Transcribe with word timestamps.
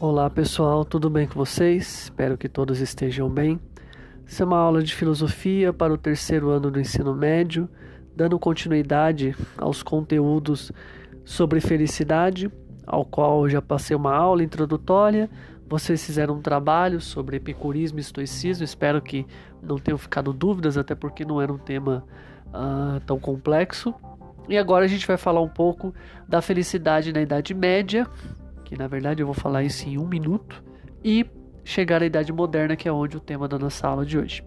Olá 0.00 0.28
pessoal, 0.28 0.84
tudo 0.84 1.08
bem 1.08 1.24
com 1.24 1.34
vocês? 1.34 2.02
Espero 2.04 2.36
que 2.36 2.48
todos 2.48 2.80
estejam 2.80 3.30
bem. 3.30 3.60
Essa 4.26 4.42
é 4.42 4.46
uma 4.46 4.58
aula 4.58 4.82
de 4.82 4.92
filosofia 4.92 5.72
para 5.72 5.94
o 5.94 5.96
terceiro 5.96 6.50
ano 6.50 6.68
do 6.68 6.80
ensino 6.80 7.14
médio, 7.14 7.68
dando 8.14 8.36
continuidade 8.36 9.36
aos 9.56 9.84
conteúdos 9.84 10.72
sobre 11.24 11.60
felicidade, 11.60 12.50
ao 12.84 13.04
qual 13.04 13.48
já 13.48 13.62
passei 13.62 13.96
uma 13.96 14.12
aula 14.12 14.42
introdutória. 14.42 15.30
Vocês 15.68 16.04
fizeram 16.04 16.34
um 16.34 16.42
trabalho 16.42 17.00
sobre 17.00 17.36
epicurismo 17.36 18.00
e 18.00 18.02
estoicismo, 18.02 18.64
espero 18.64 19.00
que 19.00 19.24
não 19.62 19.78
tenham 19.78 19.96
ficado 19.96 20.32
dúvidas, 20.32 20.76
até 20.76 20.96
porque 20.96 21.24
não 21.24 21.40
era 21.40 21.52
um 21.52 21.58
tema 21.58 22.04
uh, 22.48 22.98
tão 23.06 23.20
complexo. 23.20 23.94
E 24.48 24.58
agora 24.58 24.84
a 24.84 24.88
gente 24.88 25.06
vai 25.06 25.16
falar 25.16 25.40
um 25.40 25.48
pouco 25.48 25.94
da 26.28 26.42
felicidade 26.42 27.12
na 27.12 27.22
Idade 27.22 27.54
Média, 27.54 28.10
que 28.74 28.78
na 28.78 28.88
verdade 28.88 29.22
eu 29.22 29.26
vou 29.26 29.34
falar 29.34 29.62
isso 29.62 29.88
em 29.88 29.96
um 29.96 30.06
minuto, 30.06 30.62
e 31.02 31.24
chegar 31.62 32.02
à 32.02 32.06
Idade 32.06 32.32
Moderna, 32.32 32.74
que 32.74 32.88
é 32.88 32.92
onde 32.92 33.16
o 33.16 33.20
tema 33.20 33.46
da 33.46 33.56
nossa 33.58 33.86
aula 33.86 34.04
de 34.04 34.18
hoje. 34.18 34.42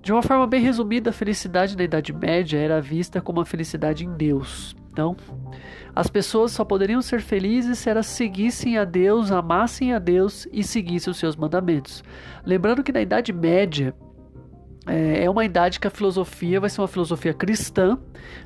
De 0.00 0.12
uma 0.12 0.22
forma 0.22 0.46
bem 0.46 0.62
resumida, 0.62 1.10
a 1.10 1.12
felicidade 1.12 1.76
na 1.76 1.82
Idade 1.82 2.12
Média 2.12 2.58
era 2.58 2.80
vista 2.80 3.20
como 3.20 3.40
a 3.40 3.44
felicidade 3.44 4.04
em 4.04 4.12
Deus. 4.16 4.76
Então, 4.92 5.16
as 5.94 6.08
pessoas 6.08 6.52
só 6.52 6.64
poderiam 6.64 7.02
ser 7.02 7.20
felizes 7.20 7.78
se 7.78 7.90
elas 7.90 8.06
seguissem 8.06 8.78
a 8.78 8.84
Deus, 8.84 9.32
amassem 9.32 9.92
a 9.92 9.98
Deus 9.98 10.46
e 10.52 10.62
seguissem 10.62 11.10
os 11.10 11.18
seus 11.18 11.34
mandamentos. 11.34 12.04
Lembrando 12.44 12.82
que 12.82 12.92
na 12.92 13.00
Idade 13.00 13.32
Média, 13.32 13.94
é, 14.86 15.24
é 15.24 15.30
uma 15.30 15.44
idade 15.44 15.78
que 15.78 15.86
a 15.86 15.90
filosofia 15.90 16.58
vai 16.58 16.68
ser 16.68 16.80
uma 16.80 16.88
filosofia 16.88 17.32
cristã. 17.32 17.96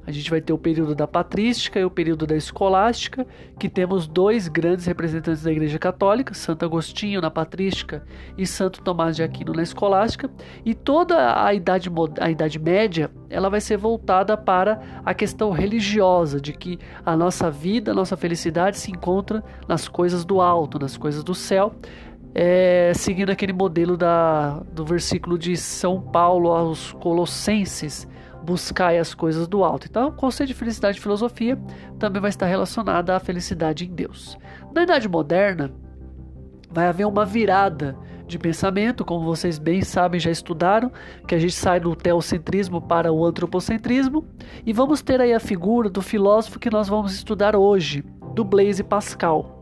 A 0.07 0.11
gente 0.11 0.29
vai 0.31 0.41
ter 0.41 0.53
o 0.53 0.59
período 0.59 0.95
da 0.95 1.07
patrística 1.07 1.81
e 1.81 1.85
o 1.85 1.91
período 1.91 2.27
da 2.27 2.37
escolástica, 2.37 3.27
que 3.59 3.69
temos 3.69 4.07
dois 4.07 4.47
grandes 4.47 4.85
representantes 4.85 5.43
da 5.43 5.51
Igreja 5.51 5.79
Católica, 5.79 6.35
Santo 6.35 6.65
Agostinho 6.65 7.21
na 7.21 7.31
patrística 7.31 8.05
e 8.37 8.47
Santo 8.47 8.83
Tomás 8.83 9.17
de 9.17 9.23
Aquino 9.23 9.55
na 9.55 9.63
escolástica. 9.63 10.31
E 10.65 10.75
toda 10.75 11.43
a 11.43 11.55
idade, 11.55 11.91
a 12.21 12.31
idade 12.31 12.59
média 12.59 13.11
ela 13.31 13.49
vai 13.49 13.61
ser 13.61 13.77
voltada 13.79 14.37
para 14.37 14.81
a 15.05 15.15
questão 15.15 15.51
religiosa, 15.51 16.41
de 16.41 16.53
que 16.53 16.79
a 17.05 17.17
nossa 17.17 17.51
vida, 17.51 17.93
a 17.93 17.95
nossa 17.95 18.17
felicidade 18.17 18.79
se 18.79 18.91
encontra 18.91 19.43
nas 19.67 19.89
coisas 19.89 20.25
do 20.25 20.41
alto, 20.41 20.79
nas 20.79 20.97
coisas 20.97 21.25
do 21.25 21.35
céu 21.35 21.75
é, 22.39 22.93
seguindo 22.95 23.31
aquele 23.31 23.55
modelo 23.55 23.97
da, 23.97 24.61
do 24.71 24.85
versículo 24.85 25.39
de 25.39 25.57
São 25.57 26.03
Paulo 26.03 26.51
aos 26.51 26.93
Colossenses, 26.93 28.07
buscai 28.45 28.99
as 28.99 29.15
coisas 29.15 29.49
do 29.49 29.65
alto. 29.65 29.87
Então, 29.89 30.09
o 30.09 30.13
conceito 30.13 30.49
de 30.49 30.55
felicidade 30.55 30.99
e 30.99 31.01
filosofia 31.01 31.59
também 31.99 32.21
vai 32.21 32.29
estar 32.29 32.45
relacionada 32.45 33.17
à 33.17 33.19
felicidade 33.19 33.87
em 33.87 33.89
Deus. 33.89 34.37
Na 34.75 34.83
Idade 34.83 35.09
Moderna, 35.09 35.73
vai 36.71 36.87
haver 36.89 37.07
uma 37.07 37.25
virada 37.25 37.97
de 38.27 38.39
pensamento, 38.39 39.03
como 39.03 39.25
vocês 39.25 39.59
bem 39.59 39.81
sabem, 39.81 40.21
já 40.21 40.31
estudaram, 40.31 40.93
que 41.27 41.35
a 41.35 41.39
gente 41.39 41.55
sai 41.55 41.81
do 41.81 41.97
teocentrismo 41.97 42.83
para 42.83 43.11
o 43.11 43.25
antropocentrismo, 43.25 44.27
e 44.67 44.75
vamos 44.75 45.01
ter 45.01 45.23
aí 45.23 45.33
a 45.33 45.41
figura 45.41 45.89
do 45.89 46.03
filósofo 46.03 46.59
que 46.59 46.69
nós 46.69 46.87
vamos 46.87 47.15
estudar 47.15 47.57
hoje, 47.57 48.05
do 48.35 48.45
Blaise 48.45 48.85
Pascal 48.85 49.56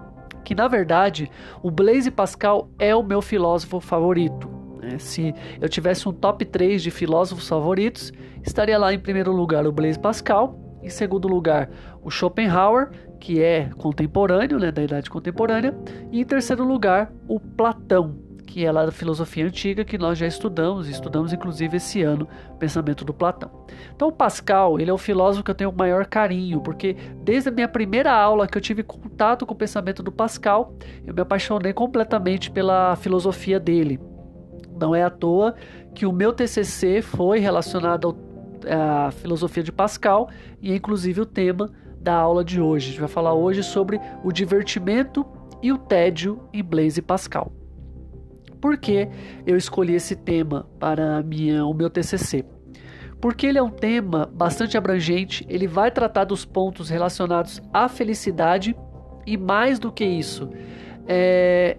que 0.45 0.55
na 0.55 0.69
verdade 0.69 1.31
o 1.63 1.71
Blaise 1.71 2.11
Pascal 2.11 2.69
é 2.79 2.95
o 2.95 3.03
meu 3.03 3.23
filósofo 3.23 3.81
favorito. 3.81 4.49
Né? 4.81 4.99
Se 4.99 5.35
eu 5.61 5.69
tivesse 5.69 6.09
um 6.09 6.13
top 6.13 6.45
3 6.45 6.83
de 6.83 6.91
filósofos 6.91 7.49
favoritos, 7.49 8.13
estaria 8.43 8.79
lá 8.79 8.93
em 8.93 8.99
primeiro 8.99 9.33
lugar 9.33 9.67
o 9.67 9.73
Blaise 9.73 9.99
Pascal, 9.99 10.59
em 10.83 10.91
segundo 10.91 11.27
lugar 11.27 11.71
o 12.03 12.11
Schopenhauer, 12.11 12.91
que 13.19 13.43
é 13.43 13.71
contemporâneo, 13.79 14.59
né, 14.59 14.71
da 14.71 14.83
idade 14.83 15.09
contemporânea, 15.09 15.75
e 16.13 16.21
em 16.21 16.25
terceiro 16.25 16.63
lugar 16.63 17.11
o 17.27 17.41
Platão, 17.41 18.17
que 18.55 18.65
é 18.65 18.71
lá 18.71 18.87
da 18.87 18.93
filosofia 18.93 19.45
antiga 19.45 19.85
que 19.85 19.99
nós 19.99 20.17
já 20.17 20.29
estudamos, 20.29 20.89
estudamos 20.89 21.33
inclusive 21.33 21.77
esse 21.77 22.03
ano 22.03 22.29
pensamento 22.57 23.05
do 23.05 23.13
Platão. 23.13 23.51
Então, 23.93 24.13
Pascal, 24.13 24.79
ele 24.79 24.89
é 24.89 24.95
o 24.95 24.97
filósofo 24.97 25.43
que 25.43 25.51
eu 25.51 25.57
tenho 25.57 25.71
o 25.71 25.77
maior 25.77 26.07
carinho, 26.07 26.61
porque 26.61 26.95
desde 27.25 27.49
a 27.49 27.53
minha 27.53 27.67
primeira 27.67 28.13
aula 28.13 28.47
que 28.47 28.57
eu 28.57 28.63
tive 28.63 28.85
contato 28.85 29.45
com 29.45 29.55
o 29.55 29.57
pensamento 29.57 30.05
do 30.05 30.13
Pascal, 30.13 30.73
eu 31.05 31.13
me 31.13 31.21
apaixonei 31.21 31.73
completamente 31.73 32.49
pela 32.49 32.95
filosofia 32.95 33.59
dele. 33.59 33.99
Não 34.81 34.95
é 34.95 35.03
à 35.03 35.11
toa 35.11 35.57
que 35.93 36.07
o 36.07 36.13
meu 36.13 36.33
TCC 36.33 37.03
foi 37.03 37.41
relacionado 37.41 38.17
à 38.69 39.11
filosofia 39.11 39.65
de 39.65 39.73
Pascal 39.73 40.29
e 40.63 40.71
é 40.71 40.77
inclusive 40.77 41.21
o 41.21 41.27
tema 41.27 41.73
da 42.01 42.15
aula 42.15 42.45
de 42.45 42.61
hoje. 42.61 42.87
A 42.87 42.91
gente 42.91 43.01
vai 43.01 43.09
falar 43.09 43.35
hoje 43.35 43.65
sobre 43.65 44.01
o 44.23 44.31
divertimento 44.31 45.27
e 45.61 45.73
o 45.73 45.77
tédio 45.77 46.41
em 46.53 46.63
Blaise 46.63 47.03
Pascal 47.03 47.51
por 48.65 48.79
que 48.79 49.07
eu 49.47 49.59
escolhi 49.59 49.95
esse 49.95 50.17
tema 50.17 50.67
para 50.81 51.23
minha, 51.23 51.67
o 51.67 51.75
meu 51.75 51.91
TCC. 51.91 52.47
Porque 53.21 53.47
ele 53.47 53.59
é 53.59 53.63
um 53.63 53.69
tema 53.69 54.27
bastante 54.33 54.79
abrangente, 54.79 55.45
ele 55.51 55.67
vai 55.67 55.91
tratar 55.91 56.25
dos 56.25 56.47
pontos 56.47 56.89
relacionados 56.89 57.61
à 57.75 57.91
felicidade 57.91 58.75
e 59.27 59.37
mais 59.37 59.79
do 59.79 59.93
que 59.93 60.03
isso, 60.03 60.49
é, 61.07 61.77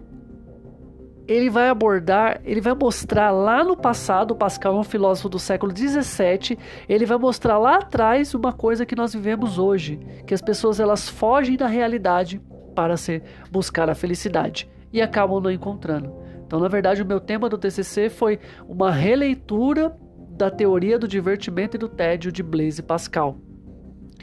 ele 1.28 1.50
vai 1.50 1.69
abordar, 1.69 2.40
ele 2.45 2.62
vai 2.62 2.75
mostrar 2.75 3.31
lá 3.31 3.63
no 3.63 3.75
passado, 3.75 4.35
Pascal 4.35 4.75
é 4.75 4.79
um 4.79 4.84
filósofo 4.84 5.28
do 5.28 5.40
século 5.40 5.74
17, 5.74 6.56
ele 6.88 7.07
vai 7.07 7.18
mostrar 7.18 7.57
lá 7.57 7.78
atrás 7.78 8.35
uma 8.35 8.53
coisa 8.53 8.85
que 8.85 8.95
nós 8.95 9.12
vivemos 9.12 9.57
hoje, 9.57 10.00
que 10.28 10.35
as 10.35 10.41
pessoas 10.41 10.79
elas 10.79 11.09
fogem 11.09 11.57
da 11.57 11.66
realidade 11.66 12.40
para 12.75 12.95
ser, 12.95 13.24
buscar 13.50 13.90
a 13.90 13.95
felicidade 13.95 14.69
e 14.94 15.01
acabam 15.01 15.41
não 15.41 15.50
encontrando. 15.50 16.25
Então, 16.45 16.59
na 16.59 16.67
verdade, 16.67 17.01
o 17.01 17.06
meu 17.06 17.19
tema 17.19 17.50
do 17.50 17.57
TCC 17.57 18.09
foi 18.09 18.39
uma 18.67 18.91
releitura 18.91 19.97
da 20.29 20.51
teoria 20.51 21.00
do 21.00 21.07
divertimento 21.07 21.78
e 21.78 21.79
do 21.79 21.88
tédio 21.88 22.31
de 22.31 22.44
Blaise 22.44 22.81
Pascal. 22.81 23.39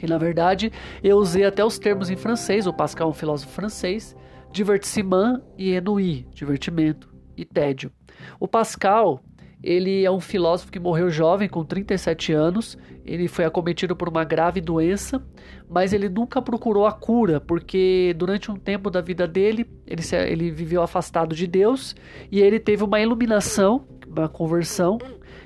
E 0.01 0.07
na 0.07 0.17
verdade, 0.17 0.71
eu 1.01 1.17
usei 1.17 1.45
até 1.45 1.63
os 1.63 1.79
termos 1.79 2.09
em 2.09 2.15
francês, 2.15 2.67
o 2.67 2.73
Pascal 2.73 3.07
é 3.07 3.11
um 3.11 3.13
filósofo 3.13 3.51
francês, 3.51 4.15
divertissement 4.51 5.41
e 5.57 5.73
ennui, 5.73 6.27
divertimento 6.33 7.13
e 7.37 7.45
tédio. 7.45 7.91
O 8.39 8.47
Pascal, 8.47 9.21
ele 9.63 10.03
é 10.03 10.11
um 10.11 10.19
filósofo 10.19 10.69
que 10.69 10.79
morreu 10.79 11.09
jovem, 11.09 11.47
com 11.47 11.63
37 11.63 12.33
anos. 12.33 12.77
Ele 13.05 13.29
foi 13.29 13.45
acometido 13.45 13.95
por 13.95 14.09
uma 14.09 14.25
grave 14.25 14.59
doença, 14.59 15.25
mas 15.69 15.93
ele 15.93 16.09
nunca 16.09 16.41
procurou 16.41 16.85
a 16.85 16.91
cura, 16.91 17.39
porque 17.39 18.13
durante 18.17 18.51
um 18.51 18.55
tempo 18.55 18.89
da 18.89 18.99
vida 18.99 19.25
dele, 19.25 19.65
ele, 19.87 20.01
se, 20.01 20.17
ele 20.17 20.51
viveu 20.51 20.81
afastado 20.81 21.33
de 21.33 21.47
Deus 21.47 21.95
e 22.29 22.41
ele 22.41 22.59
teve 22.59 22.83
uma 22.83 22.99
iluminação, 22.99 23.87
uma 24.05 24.27
conversão, 24.27 24.97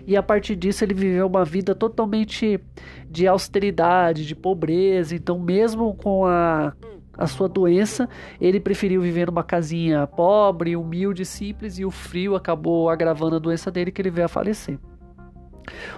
e 0.08 0.18
a 0.18 0.24
partir 0.24 0.56
disso 0.56 0.84
ele 0.84 0.96
viveu 0.96 1.28
uma 1.28 1.46
vida 1.46 1.76
totalmente 1.76 2.60
de 3.10 3.28
austeridade, 3.28 4.26
de 4.26 4.36
pobreza. 4.36 5.14
Então, 5.16 5.38
mesmo 5.38 5.94
com 5.94 6.26
a 6.26 6.74
a 7.18 7.26
sua 7.26 7.50
doença, 7.50 8.08
ele 8.40 8.60
preferiu 8.60 9.02
viver 9.02 9.28
numa 9.28 9.44
casinha 9.44 10.06
pobre, 10.06 10.76
humilde, 10.76 11.26
simples 11.26 11.80
e 11.80 11.86
o 11.86 11.92
frio 11.92 12.36
acabou 12.36 12.90
agravando 12.90 13.38
a 13.38 13.40
doença 13.40 13.72
dele 13.72 13.92
que 13.92 14.02
ele 14.02 14.12
veio 14.12 14.26
a 14.26 14.30
falecer. 14.30 14.78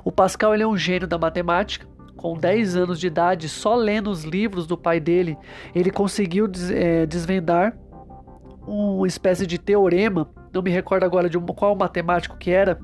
O 0.03 0.11
Pascal 0.11 0.53
ele 0.53 0.63
é 0.63 0.67
um 0.67 0.77
gênio 0.77 1.07
da 1.07 1.17
matemática. 1.17 1.87
Com 2.15 2.37
10 2.37 2.75
anos 2.75 2.99
de 2.99 3.07
idade, 3.07 3.47
só 3.47 3.75
lendo 3.75 4.09
os 4.09 4.25
livros 4.25 4.67
do 4.67 4.77
pai 4.77 4.99
dele, 4.99 5.37
ele 5.73 5.89
conseguiu 5.89 6.51
é, 6.73 7.05
desvendar 7.05 7.77
uma 8.67 9.07
espécie 9.07 9.47
de 9.47 9.57
teorema, 9.57 10.29
não 10.53 10.61
me 10.61 10.69
recordo 10.69 11.05
agora 11.05 11.29
de 11.29 11.39
qual 11.39 11.75
matemático 11.77 12.37
que 12.37 12.51
era, 12.51 12.77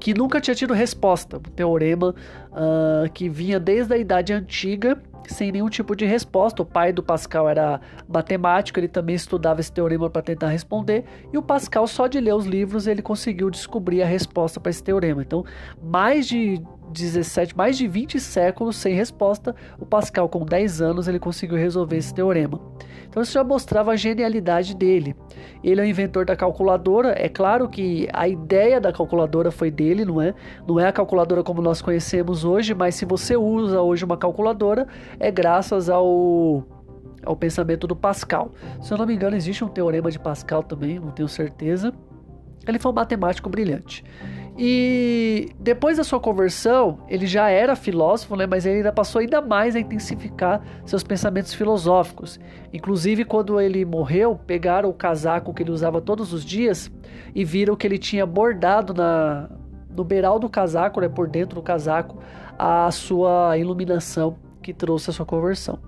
que 0.00 0.14
nunca 0.14 0.40
tinha 0.40 0.54
tido 0.54 0.72
resposta. 0.72 1.36
Um 1.36 1.52
teorema 1.52 2.14
uh, 2.50 3.10
que 3.12 3.28
vinha 3.28 3.60
desde 3.60 3.92
a 3.94 3.98
Idade 3.98 4.32
Antiga 4.32 5.00
sem 5.28 5.52
nenhum 5.52 5.68
tipo 5.68 5.94
de 5.94 6.04
resposta. 6.04 6.62
O 6.62 6.66
pai 6.66 6.92
do 6.92 7.02
Pascal 7.02 7.48
era 7.48 7.80
matemático, 8.08 8.78
ele 8.78 8.88
também 8.88 9.14
estudava 9.14 9.60
esse 9.60 9.72
teorema 9.72 10.10
para 10.10 10.22
tentar 10.22 10.48
responder, 10.48 11.04
e 11.32 11.38
o 11.38 11.42
Pascal, 11.42 11.86
só 11.86 12.06
de 12.06 12.20
ler 12.20 12.34
os 12.34 12.46
livros, 12.46 12.86
ele 12.86 13.02
conseguiu 13.02 13.50
descobrir 13.50 14.02
a 14.02 14.06
resposta 14.06 14.60
para 14.60 14.70
esse 14.70 14.82
teorema. 14.82 15.22
Então, 15.22 15.44
mais 15.82 16.26
de 16.26 16.60
17, 16.94 17.56
mais 17.56 17.76
de 17.76 17.86
20 17.86 18.18
séculos 18.20 18.76
sem 18.76 18.94
resposta, 18.94 19.54
o 19.78 19.84
Pascal, 19.84 20.28
com 20.28 20.44
10 20.44 20.80
anos, 20.80 21.08
ele 21.08 21.18
conseguiu 21.18 21.58
resolver 21.58 21.96
esse 21.96 22.14
teorema. 22.14 22.60
Então 23.08 23.22
isso 23.22 23.32
já 23.32 23.44
mostrava 23.44 23.92
a 23.92 23.96
genialidade 23.96 24.74
dele. 24.74 25.14
Ele 25.62 25.80
é 25.80 25.84
o 25.84 25.86
inventor 25.86 26.24
da 26.24 26.34
calculadora. 26.34 27.14
É 27.16 27.28
claro 27.28 27.68
que 27.68 28.08
a 28.12 28.26
ideia 28.26 28.80
da 28.80 28.92
calculadora 28.92 29.50
foi 29.50 29.70
dele, 29.70 30.04
não 30.04 30.20
é? 30.20 30.34
Não 30.66 30.80
é 30.80 30.86
a 30.86 30.92
calculadora 30.92 31.42
como 31.42 31.60
nós 31.60 31.82
conhecemos 31.82 32.44
hoje, 32.44 32.74
mas 32.74 32.94
se 32.94 33.04
você 33.04 33.36
usa 33.36 33.80
hoje 33.80 34.04
uma 34.04 34.16
calculadora, 34.16 34.86
é 35.20 35.30
graças 35.30 35.88
ao 35.88 36.64
ao 37.24 37.34
pensamento 37.34 37.86
do 37.86 37.96
Pascal. 37.96 38.50
Se 38.82 38.92
eu 38.92 38.98
não 38.98 39.06
me 39.06 39.14
engano, 39.14 39.34
existe 39.34 39.64
um 39.64 39.68
teorema 39.68 40.10
de 40.10 40.18
Pascal 40.18 40.62
também, 40.62 40.98
não 40.98 41.10
tenho 41.10 41.28
certeza. 41.28 41.92
Ele 42.66 42.78
foi 42.78 42.92
um 42.92 42.94
matemático 42.94 43.48
brilhante. 43.48 44.04
E 44.56 45.50
depois 45.58 45.96
da 45.96 46.04
sua 46.04 46.20
conversão, 46.20 47.00
ele 47.08 47.26
já 47.26 47.48
era 47.48 47.74
filósofo, 47.74 48.36
né? 48.36 48.46
mas 48.46 48.64
ele 48.64 48.76
ainda 48.76 48.92
passou 48.92 49.20
ainda 49.20 49.40
mais 49.40 49.74
a 49.74 49.80
intensificar 49.80 50.62
seus 50.86 51.02
pensamentos 51.02 51.52
filosóficos. 51.52 52.38
Inclusive, 52.72 53.24
quando 53.24 53.60
ele 53.60 53.84
morreu, 53.84 54.38
pegaram 54.46 54.88
o 54.88 54.94
casaco 54.94 55.52
que 55.52 55.64
ele 55.64 55.72
usava 55.72 56.00
todos 56.00 56.32
os 56.32 56.44
dias 56.44 56.90
e 57.34 57.44
viram 57.44 57.74
que 57.74 57.84
ele 57.84 57.98
tinha 57.98 58.24
bordado 58.24 58.94
na, 58.94 59.50
no 59.90 60.04
beiral 60.04 60.38
do 60.38 60.48
casaco, 60.48 61.00
né? 61.00 61.08
por 61.08 61.28
dentro 61.28 61.56
do 61.56 61.62
casaco, 61.62 62.22
a 62.56 62.88
sua 62.92 63.58
iluminação 63.58 64.36
que 64.62 64.72
trouxe 64.72 65.10
a 65.10 65.12
sua 65.12 65.26
conversão. 65.26 65.80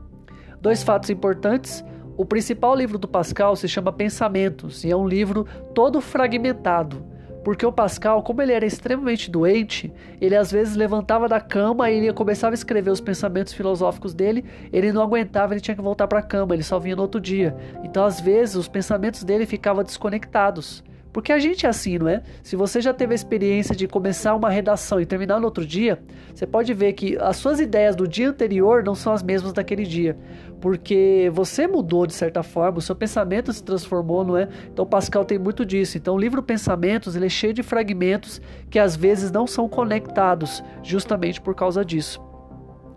Dois 0.61 0.83
fatos 0.83 1.09
importantes. 1.09 1.85
O 2.17 2.25
principal 2.25 2.75
livro 2.75 2.99
do 2.99 3.07
Pascal 3.07 3.55
se 3.55 3.69
chama 3.69 3.93
Pensamentos 3.93 4.83
e 4.83 4.91
é 4.91 4.97
um 4.97 5.07
livro 5.07 5.47
todo 5.73 6.01
fragmentado 6.01 7.16
porque 7.47 7.65
o 7.65 7.71
Pascal, 7.71 8.25
como 8.25 8.43
ele 8.43 8.53
era 8.53 8.67
extremamente 8.67 9.31
doente, 9.31 9.93
ele 10.21 10.35
às 10.35 10.51
vezes 10.51 10.75
levantava 10.75 11.29
da 11.29 11.41
cama 11.41 11.89
e 11.89 11.97
ele 11.97 12.13
começava 12.13 12.53
a 12.53 12.57
escrever 12.59 12.91
os 12.91 13.01
pensamentos 13.01 13.53
filosóficos 13.53 14.13
dele, 14.13 14.45
ele 14.73 14.93
não 14.93 15.01
aguentava, 15.01 15.55
ele 15.55 15.61
tinha 15.61 15.77
que 15.77 15.81
voltar 15.81 16.09
para 16.09 16.19
a 16.19 16.23
cama, 16.23 16.55
ele 16.55 16.65
só 16.65 16.81
vinha 16.81 16.97
no 16.97 17.03
outro 17.03 17.21
dia. 17.21 17.57
Então, 17.85 18.05
às 18.05 18.21
vezes, 18.21 18.57
os 18.57 18.67
pensamentos 18.67 19.23
dele 19.23 19.47
ficavam 19.47 19.85
desconectados. 19.85 20.83
Porque 21.17 21.33
a 21.33 21.39
gente 21.39 21.65
é 21.65 21.69
assim, 21.69 21.99
não 21.99 22.09
é? 22.09 22.23
Se 22.43 22.57
você 22.57 22.79
já 22.79 22.93
teve 22.93 23.13
a 23.13 23.15
experiência 23.15 23.75
de 23.77 23.89
começar 23.89 24.35
uma 24.35 24.51
redação 24.51 25.01
e 25.01 25.07
terminar 25.07 25.39
no 25.39 25.47
outro 25.47 25.65
dia, 25.65 26.03
você 26.35 26.47
pode 26.47 26.75
ver 26.75 26.93
que 26.93 27.17
as 27.17 27.37
suas 27.37 27.59
ideias 27.59 27.97
do 27.97 28.07
dia 28.07 28.29
anterior 28.29 28.85
não 28.85 28.95
são 28.95 29.15
as 29.15 29.23
mesmas 29.23 29.55
daquele 29.55 29.85
dia. 29.85 30.15
Porque 30.61 31.31
você 31.35 31.67
mudou 31.67 32.07
de 32.07 32.15
certa 32.15 32.43
forma, 32.43 32.79
o 32.79 32.83
seu 32.83 32.97
pensamento 32.97 33.53
se 33.53 33.63
transformou, 33.63 34.25
não 34.25 34.37
é? 34.37 34.49
Então 34.73 34.87
Pascal 34.87 35.25
tem 35.25 35.39
muito 35.39 35.65
disso. 35.65 35.99
Então 35.99 36.15
o 36.15 36.19
livro 36.19 36.43
Pensamentos 36.43 37.15
ele 37.15 37.27
é 37.27 37.29
cheio 37.29 37.53
de 37.53 37.63
fragmentos 37.63 38.41
que 38.71 38.79
às 38.79 38.97
vezes 38.97 39.31
não 39.31 39.47
são 39.47 39.69
conectados, 39.69 40.63
justamente 40.83 41.41
por 41.41 41.55
causa 41.55 41.85
disso. 41.85 42.21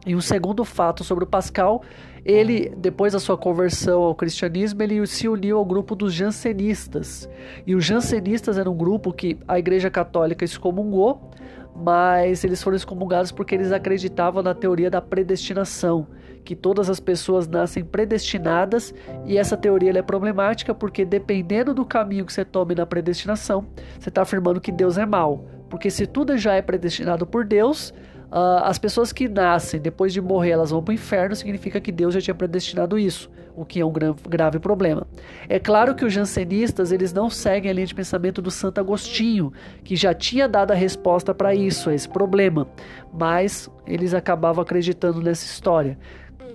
E 0.05 0.15
um 0.15 0.21
segundo 0.21 0.63
fato 0.63 1.03
sobre 1.03 1.25
o 1.25 1.27
Pascal, 1.27 1.83
ele, 2.23 2.73
depois 2.77 3.13
da 3.13 3.19
sua 3.19 3.37
conversão 3.37 4.01
ao 4.01 4.15
cristianismo, 4.15 4.81
ele 4.81 5.05
se 5.05 5.27
uniu 5.27 5.57
ao 5.57 5.65
grupo 5.65 5.93
dos 5.93 6.13
jansenistas. 6.13 7.29
E 7.67 7.75
os 7.75 7.83
jansenistas 7.83 8.57
era 8.57 8.69
um 8.69 8.75
grupo 8.77 9.11
que 9.11 9.37
a 9.47 9.59
Igreja 9.59 9.89
Católica 9.89 10.45
excomungou, 10.45 11.29
mas 11.75 12.43
eles 12.43 12.63
foram 12.63 12.77
excomungados 12.77 13.31
porque 13.31 13.55
eles 13.55 13.71
acreditavam 13.71 14.41
na 14.41 14.53
teoria 14.53 14.89
da 14.89 15.01
predestinação, 15.01 16.07
que 16.49 16.55
todas 16.55 16.89
as 16.89 16.99
pessoas 16.99 17.47
nascem 17.47 17.85
predestinadas, 17.85 18.91
e 19.23 19.37
essa 19.37 19.55
teoria 19.55 19.95
é 19.95 20.01
problemática 20.01 20.73
porque 20.73 21.05
dependendo 21.05 21.75
do 21.75 21.85
caminho 21.85 22.25
que 22.25 22.33
você 22.33 22.43
tome 22.43 22.73
na 22.73 22.87
predestinação, 22.87 23.67
você 23.99 24.09
está 24.09 24.23
afirmando 24.23 24.59
que 24.59 24.71
Deus 24.71 24.97
é 24.97 25.05
mal. 25.05 25.45
Porque 25.69 25.91
se 25.91 26.07
tudo 26.07 26.35
já 26.39 26.55
é 26.55 26.61
predestinado 26.63 27.27
por 27.27 27.45
Deus, 27.45 27.93
Uh, 28.31 28.61
as 28.61 28.77
pessoas 28.77 29.11
que 29.11 29.27
nascem 29.27 29.79
depois 29.79 30.13
de 30.13 30.21
morrer 30.21 30.51
elas 30.51 30.69
vão 30.69 30.83
para 30.83 30.91
o 30.91 30.93
inferno 30.93 31.35
significa 31.35 31.81
que 31.81 31.91
Deus 31.91 32.13
já 32.13 32.21
tinha 32.21 32.35
predestinado 32.35 32.99
isso, 32.99 33.27
o 33.55 33.65
que 33.65 33.79
é 33.81 33.83
um 33.83 33.91
gra 33.91 34.13
grave 34.29 34.59
problema. 34.59 35.07
É 35.47 35.57
claro 35.57 35.95
que 35.95 36.05
os 36.05 36.13
jansenistas 36.13 36.91
eles 36.91 37.11
não 37.11 37.27
seguem 37.27 37.71
a 37.71 37.73
linha 37.73 37.87
de 37.87 37.95
pensamento 37.95 38.39
do 38.39 38.51
Santo 38.51 38.79
Agostinho, 38.79 39.51
que 39.83 39.95
já 39.95 40.13
tinha 40.13 40.47
dado 40.47 40.69
a 40.69 40.75
resposta 40.75 41.33
para 41.33 41.55
isso, 41.55 41.89
a 41.89 41.95
esse 41.95 42.07
problema, 42.07 42.67
mas 43.11 43.67
eles 43.87 44.13
acabavam 44.13 44.61
acreditando 44.61 45.23
nessa 45.23 45.45
história. 45.45 45.97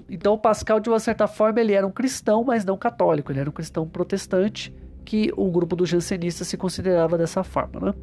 Então 0.09 0.37
Pascal 0.39 0.81
de 0.81 0.89
uma 0.89 0.99
certa 0.99 1.27
forma 1.27 1.61
ele 1.61 1.73
era 1.73 1.87
um 1.87 1.91
cristão, 1.91 2.45
mas 2.45 2.65
não 2.65 2.77
católico, 2.77 3.33
ele 3.33 3.41
era 3.41 3.49
um 3.49 3.53
cristão 3.53 3.89
protestante 3.89 4.73
que 5.05 5.31
o 5.37 5.51
grupo 5.51 5.77
dos 5.77 5.89
jansenistas 5.89 6.49
se 6.49 6.57
considerava 6.57 7.19
dessa 7.19 7.45
forma. 7.45 7.81
Né? 7.81 7.95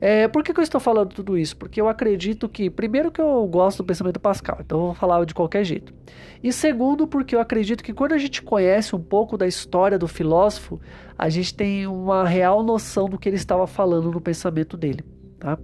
É, 0.00 0.28
por 0.28 0.44
que, 0.44 0.52
que, 0.52 0.60
eu 0.60 0.62
estou 0.62 0.80
falando 0.80 1.08
tudo 1.08 1.36
isso? 1.36 1.56
Porque 1.56 1.80
eu 1.80 1.88
acredito 1.88 2.48
que, 2.48 2.68
primeiro, 2.68 3.10
que 3.10 3.20
eu 3.20 3.46
gosto 3.46 3.78
do 3.78 3.86
pensamento 3.86 4.20
Pascal, 4.20 4.58
então 4.60 4.78
eu 4.78 4.84
vou 4.86 4.94
falar 4.94 5.24
de 5.24 5.34
qualquer 5.34 5.64
jeito. 5.64 5.94
E 6.42 6.52
segundo, 6.52 7.06
porque 7.06 7.34
eu 7.34 7.40
acredito 7.40 7.82
que 7.82 7.92
quando 7.92 8.12
a 8.12 8.18
gente 8.18 8.42
conhece 8.42 8.94
um 8.94 9.00
pouco 9.00 9.36
da 9.38 9.46
história 9.46 9.98
do 9.98 10.06
filósofo, 10.06 10.80
a 11.18 11.28
gente 11.28 11.54
tem 11.54 11.86
uma 11.86 12.26
real 12.28 12.62
noção 12.62 13.08
do 13.08 13.18
que 13.18 13.28
ele 13.28 13.36
estava 13.36 13.66
falando 13.66 14.10
no 14.10 14.20
pensamento 14.20 14.76
dele. 14.76 15.02
Tá? 15.38 15.58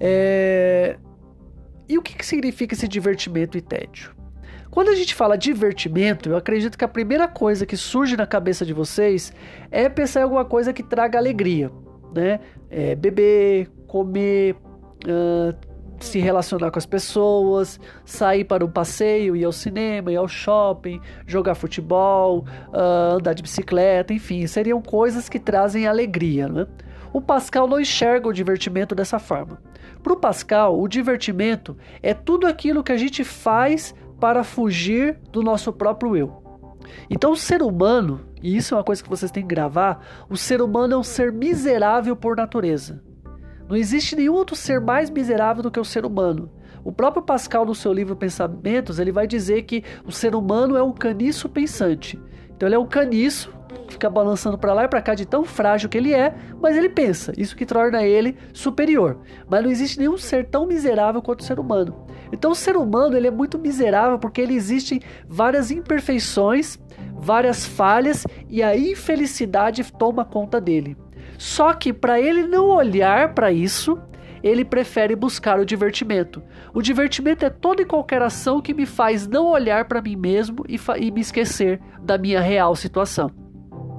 É... 0.00 0.98
E 1.88 1.96
o 1.96 2.02
que, 2.02 2.16
que 2.16 2.26
significa 2.26 2.74
esse 2.74 2.88
divertimento 2.88 3.56
e 3.56 3.60
tédio? 3.60 4.15
Quando 4.76 4.90
a 4.90 4.94
gente 4.94 5.14
fala 5.14 5.38
divertimento, 5.38 6.28
eu 6.28 6.36
acredito 6.36 6.76
que 6.76 6.84
a 6.84 6.88
primeira 6.88 7.26
coisa 7.26 7.64
que 7.64 7.78
surge 7.78 8.14
na 8.14 8.26
cabeça 8.26 8.62
de 8.62 8.74
vocês 8.74 9.32
é 9.70 9.88
pensar 9.88 10.20
em 10.20 10.24
alguma 10.24 10.44
coisa 10.44 10.70
que 10.70 10.82
traga 10.82 11.18
alegria, 11.18 11.72
né? 12.14 12.40
É 12.68 12.94
beber, 12.94 13.70
comer, 13.86 14.54
uh, 15.06 15.56
se 15.98 16.18
relacionar 16.18 16.70
com 16.70 16.78
as 16.78 16.84
pessoas, 16.84 17.80
sair 18.04 18.44
para 18.44 18.62
um 18.66 18.70
passeio, 18.70 19.34
ir 19.34 19.46
ao 19.46 19.52
cinema, 19.52 20.12
ir 20.12 20.16
ao 20.16 20.28
shopping, 20.28 21.00
jogar 21.26 21.54
futebol, 21.54 22.44
uh, 22.68 23.16
andar 23.16 23.32
de 23.32 23.42
bicicleta, 23.42 24.12
enfim, 24.12 24.46
seriam 24.46 24.82
coisas 24.82 25.26
que 25.26 25.38
trazem 25.38 25.86
alegria, 25.86 26.48
né? 26.48 26.66
O 27.14 27.20
Pascal 27.22 27.66
não 27.66 27.80
enxerga 27.80 28.28
o 28.28 28.32
divertimento 28.32 28.94
dessa 28.94 29.18
forma. 29.18 29.58
Para 30.02 30.12
o 30.12 30.16
Pascal, 30.16 30.78
o 30.78 30.86
divertimento 30.86 31.74
é 32.02 32.12
tudo 32.12 32.46
aquilo 32.46 32.84
que 32.84 32.92
a 32.92 32.96
gente 32.98 33.24
faz 33.24 33.94
para 34.20 34.44
fugir 34.44 35.18
do 35.30 35.42
nosso 35.42 35.72
próprio 35.72 36.16
eu. 36.16 36.42
Então, 37.10 37.32
o 37.32 37.36
ser 37.36 37.62
humano, 37.62 38.20
e 38.42 38.56
isso 38.56 38.74
é 38.74 38.78
uma 38.78 38.84
coisa 38.84 39.02
que 39.02 39.08
vocês 39.08 39.30
têm 39.30 39.42
que 39.42 39.54
gravar, 39.54 40.26
o 40.28 40.36
ser 40.36 40.62
humano 40.62 40.94
é 40.94 40.96
um 40.96 41.02
ser 41.02 41.32
miserável 41.32 42.16
por 42.16 42.36
natureza. 42.36 43.02
Não 43.68 43.76
existe 43.76 44.14
nenhum 44.14 44.34
outro 44.34 44.54
ser 44.54 44.80
mais 44.80 45.10
miserável 45.10 45.62
do 45.62 45.70
que 45.70 45.80
o 45.80 45.84
ser 45.84 46.04
humano. 46.06 46.50
O 46.84 46.92
próprio 46.92 47.22
Pascal, 47.22 47.66
no 47.66 47.74
seu 47.74 47.92
livro 47.92 48.14
Pensamentos, 48.14 49.00
ele 49.00 49.10
vai 49.10 49.26
dizer 49.26 49.62
que 49.62 49.82
o 50.04 50.12
ser 50.12 50.36
humano 50.36 50.76
é 50.76 50.82
um 50.82 50.92
caniço 50.92 51.48
pensante. 51.48 52.16
Então, 52.56 52.68
ele 52.68 52.74
é 52.74 52.78
um 52.78 52.86
caniço 52.86 53.54
fica 53.88 54.10
balançando 54.10 54.58
para 54.58 54.72
lá 54.72 54.84
e 54.84 54.88
para 54.88 55.02
cá 55.02 55.14
de 55.14 55.24
tão 55.24 55.44
frágil 55.44 55.88
que 55.88 55.96
ele 55.98 56.12
é, 56.12 56.34
mas 56.60 56.76
ele 56.76 56.88
pensa, 56.88 57.32
isso 57.36 57.56
que 57.56 57.66
torna 57.66 58.04
ele 58.04 58.36
superior. 58.52 59.18
Mas 59.48 59.62
não 59.62 59.70
existe 59.70 59.98
nenhum 59.98 60.16
ser 60.16 60.46
tão 60.46 60.66
miserável 60.66 61.22
quanto 61.22 61.40
o 61.40 61.44
ser 61.44 61.58
humano. 61.58 62.06
Então 62.32 62.50
o 62.50 62.54
ser 62.54 62.76
humano 62.76 63.16
ele 63.16 63.28
é 63.28 63.30
muito 63.30 63.58
miserável 63.58 64.18
porque 64.18 64.40
ele 64.40 64.54
existem 64.54 65.00
várias 65.28 65.70
imperfeições, 65.70 66.78
várias 67.14 67.66
falhas 67.66 68.26
e 68.48 68.62
a 68.62 68.76
infelicidade 68.76 69.84
toma 69.92 70.24
conta 70.24 70.60
dele. 70.60 70.96
Só 71.38 71.72
que 71.72 71.92
para 71.92 72.20
ele 72.20 72.46
não 72.46 72.66
olhar 72.68 73.34
para 73.34 73.52
isso, 73.52 73.98
ele 74.46 74.64
prefere 74.64 75.16
buscar 75.16 75.58
o 75.58 75.64
divertimento. 75.64 76.42
O 76.72 76.80
divertimento 76.80 77.44
é 77.44 77.50
toda 77.50 77.82
e 77.82 77.86
qualquer 77.86 78.22
ação 78.22 78.60
que 78.60 78.72
me 78.72 78.86
faz 78.86 79.26
não 79.26 79.46
olhar 79.46 79.86
para 79.86 80.00
mim 80.00 80.16
mesmo 80.16 80.64
e, 80.68 80.78
e 80.98 81.10
me 81.10 81.20
esquecer 81.20 81.80
da 82.00 82.16
minha 82.16 82.40
real 82.40 82.76
situação. 82.76 83.30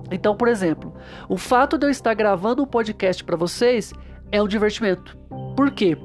Então, 0.09 0.35
por 0.35 0.47
exemplo, 0.47 0.93
o 1.27 1.37
fato 1.37 1.77
de 1.77 1.85
eu 1.85 1.89
estar 1.89 2.13
gravando 2.13 2.63
um 2.63 2.65
podcast 2.65 3.23
para 3.23 3.35
vocês 3.35 3.93
é 4.31 4.41
um 4.41 4.47
divertimento. 4.47 5.17
Por 5.55 5.71
quê? 5.71 5.97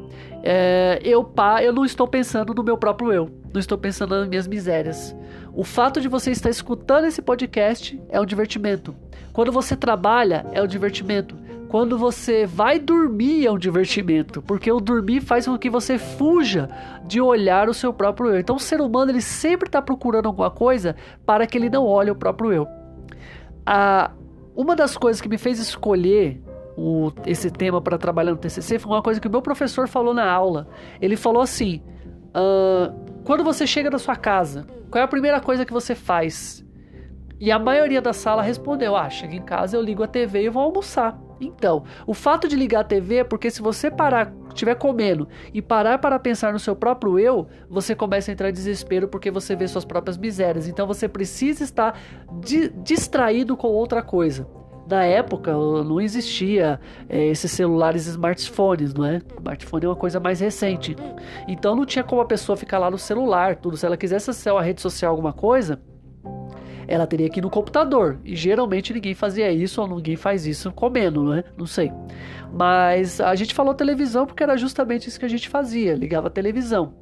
É, 0.43 1.01
eu, 1.05 1.23
pá, 1.23 1.63
eu 1.63 1.73
não 1.73 1.85
estou 1.85 2.09
pensando 2.09 2.53
no 2.53 2.65
meu 2.65 2.77
próprio 2.77 3.13
eu, 3.13 3.31
não 3.53 3.61
estou 3.61 3.79
pensando 3.79 4.19
nas 4.19 4.29
minhas 4.29 4.49
misérias. 4.49 5.15
O 5.55 5.63
fato 5.63 6.01
de 6.01 6.09
você 6.09 6.33
estar 6.33 6.51
escutando 6.51 7.05
esse 7.05 7.23
podcast 7.23 8.01
é 8.09 8.21
um 8.21 8.27
divertimento. 8.27 8.95
Quando 9.33 9.53
você 9.53 9.77
trabalha, 9.77 10.45
é 10.53 10.63
um 10.63 10.67
divertimento. 10.67 11.37
Quando 11.73 11.97
você 11.97 12.45
vai 12.45 12.79
dormir, 12.79 13.47
é 13.47 13.50
um 13.50 13.57
divertimento, 13.57 14.43
porque 14.43 14.71
o 14.71 14.79
dormir 14.79 15.23
faz 15.23 15.47
com 15.47 15.57
que 15.57 15.71
você 15.71 15.97
fuja 15.97 16.69
de 17.07 17.19
olhar 17.19 17.67
o 17.67 17.73
seu 17.73 17.95
próprio 17.95 18.29
eu. 18.29 18.41
Então, 18.41 18.57
o 18.57 18.61
ser 18.61 18.83
humano 18.83 19.11
ele 19.11 19.23
sempre 19.23 19.69
está 19.69 19.81
procurando 19.81 20.26
alguma 20.26 20.50
coisa 20.50 20.95
para 21.25 21.47
que 21.47 21.57
ele 21.57 21.71
não 21.71 21.87
olhe 21.87 22.11
o 22.11 22.14
próprio 22.14 22.52
eu. 22.52 22.69
A, 23.64 24.11
uma 24.55 24.76
das 24.76 24.99
coisas 24.99 25.19
que 25.23 25.31
me 25.31 25.38
fez 25.38 25.59
escolher 25.59 26.43
o, 26.76 27.11
esse 27.25 27.50
tema 27.50 27.81
para 27.81 27.97
trabalhar 27.97 28.33
no 28.33 28.37
TCC 28.37 28.79
foi 28.79 28.93
uma 28.93 29.02
coisa 29.02 29.19
que 29.19 29.26
o 29.26 29.31
meu 29.31 29.41
professor 29.41 29.88
falou 29.88 30.12
na 30.12 30.31
aula. 30.31 30.69
Ele 31.00 31.17
falou 31.17 31.41
assim: 31.41 31.83
uh, 32.37 32.95
quando 33.25 33.43
você 33.43 33.67
chega 33.67 33.88
na 33.88 33.99
sua 33.99 34.14
casa, 34.14 34.67
qual 34.91 35.00
é 35.00 35.05
a 35.07 35.09
primeira 35.09 35.41
coisa 35.41 35.64
que 35.64 35.73
você 35.73 35.95
faz? 35.95 36.62
E 37.41 37.50
a 37.50 37.59
maioria 37.59 38.02
da 38.02 38.12
sala 38.12 38.43
respondeu: 38.43 38.95
Ah, 38.95 39.09
chego 39.09 39.33
em 39.33 39.41
casa, 39.41 39.75
eu 39.75 39.81
ligo 39.81 40.02
a 40.02 40.07
TV 40.07 40.45
e 40.45 40.49
vou 40.50 40.62
almoçar. 40.62 41.19
Então, 41.47 41.85
o 42.07 42.15
fato 42.15 42.49
de 42.49 42.57
ligar 42.57 42.81
a 42.81 42.85
TV 42.85 43.17
é 43.17 43.25
porque 43.25 43.51
se 43.51 43.61
você 43.61 43.91
parar, 43.91 44.33
estiver 44.49 44.75
comendo 44.75 45.29
e 45.53 45.61
parar 45.61 45.99
para 45.99 46.19
pensar 46.19 46.53
no 46.53 46.59
seu 46.59 46.77
próprio 46.77 47.19
eu, 47.19 47.47
você 47.69 47.95
começa 47.95 48.31
a 48.31 48.33
entrar 48.33 48.49
em 48.49 48.53
desespero 48.53 49.09
porque 49.09 49.31
você 49.31 49.57
vê 49.57 49.67
suas 49.67 49.85
próprias 49.85 50.17
misérias. 50.17 50.69
Então 50.69 50.87
você 50.87 51.09
precisa 51.09 51.65
estar 51.65 51.99
di 52.41 52.69
distraído 52.69 53.57
com 53.57 53.69
outra 53.69 54.03
coisa 54.03 54.47
na 54.87 55.05
época 55.05 55.53
não 55.53 56.01
existia 56.01 56.79
é, 57.09 57.27
esses 57.29 57.51
celulares 57.51 58.07
smartphones, 58.07 58.93
não 58.93 59.05
é? 59.05 59.23
Smartphone 59.39 59.87
é 59.87 59.89
uma 59.89 59.97
coisa 59.97 60.21
mais 60.21 60.41
recente. 60.41 60.97
Então 61.49 61.75
não 61.75 61.87
tinha 61.87 62.05
como 62.05 62.21
a 62.21 62.25
pessoa 62.25 62.57
ficar 62.57 62.79
lá 62.79 62.91
no 62.91 62.99
celular, 62.99 63.57
tudo. 63.57 63.77
Se 63.77 63.87
ela 63.87 63.97
quisesse 63.97 64.31
acessar 64.31 64.57
a 64.57 64.63
rede 64.63 64.81
social 64.81 65.11
alguma 65.11 65.33
coisa, 65.33 65.81
ela 66.87 67.07
teria 67.07 67.29
que 67.29 67.41
ir 67.41 67.43
no 67.43 67.51
computador. 67.51 68.19
E 68.25 68.35
geralmente 68.35 68.93
ninguém 68.93 69.15
fazia 69.15 69.51
isso 69.51 69.81
ou 69.81 69.89
ninguém 69.89 70.17
faz 70.17 70.47
isso 70.47 70.71
comendo, 70.73 71.25
né? 71.25 71.45
Não 71.57 71.67
sei. 71.67 71.93
Mas 72.53 73.21
a 73.21 73.35
gente 73.35 73.55
falou 73.55 73.73
televisão 73.73 74.27
porque 74.27 74.43
era 74.43 74.57
justamente 74.57 75.09
isso 75.09 75.19
que 75.19 75.25
a 75.25 75.29
gente 75.29 75.49
fazia, 75.49 75.95
ligava 75.95 76.27
a 76.27 76.31
televisão. 76.31 76.95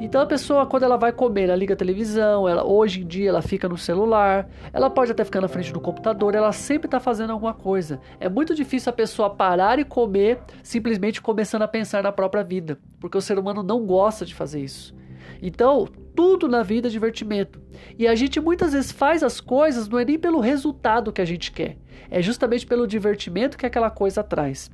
Então 0.00 0.20
a 0.20 0.26
pessoa 0.26 0.64
quando 0.64 0.84
ela 0.84 0.96
vai 0.96 1.12
comer, 1.12 1.44
ela 1.44 1.56
liga 1.56 1.74
a 1.74 1.76
televisão, 1.76 2.48
ela 2.48 2.64
hoje 2.64 3.02
em 3.02 3.06
dia 3.06 3.30
ela 3.30 3.42
fica 3.42 3.68
no 3.68 3.76
celular, 3.76 4.48
ela 4.72 4.88
pode 4.88 5.10
até 5.10 5.24
ficar 5.24 5.40
na 5.40 5.48
frente 5.48 5.72
do 5.72 5.80
computador, 5.80 6.34
ela 6.34 6.52
sempre 6.52 6.86
está 6.86 7.00
fazendo 7.00 7.32
alguma 7.32 7.52
coisa. 7.52 8.00
É 8.20 8.28
muito 8.28 8.54
difícil 8.54 8.90
a 8.90 8.92
pessoa 8.92 9.28
parar 9.28 9.78
e 9.80 9.84
comer 9.84 10.38
simplesmente 10.62 11.20
começando 11.20 11.62
a 11.62 11.68
pensar 11.68 12.04
na 12.04 12.12
própria 12.12 12.44
vida, 12.44 12.78
porque 13.00 13.18
o 13.18 13.20
ser 13.20 13.38
humano 13.38 13.62
não 13.62 13.84
gosta 13.84 14.24
de 14.24 14.34
fazer 14.34 14.60
isso. 14.60 14.94
Então, 15.42 15.88
tudo 16.14 16.48
na 16.48 16.62
vida 16.62 16.88
é 16.88 16.90
divertimento. 16.90 17.60
E 17.98 18.06
a 18.06 18.14
gente 18.14 18.40
muitas 18.40 18.72
vezes 18.72 18.92
faz 18.92 19.22
as 19.22 19.40
coisas 19.40 19.88
não 19.88 19.98
é 19.98 20.04
nem 20.04 20.18
pelo 20.18 20.40
resultado 20.40 21.12
que 21.12 21.20
a 21.20 21.24
gente 21.24 21.52
quer, 21.52 21.76
é 22.10 22.20
justamente 22.20 22.66
pelo 22.66 22.86
divertimento 22.86 23.56
que 23.56 23.66
aquela 23.66 23.90
coisa 23.90 24.22
traz. 24.22 24.70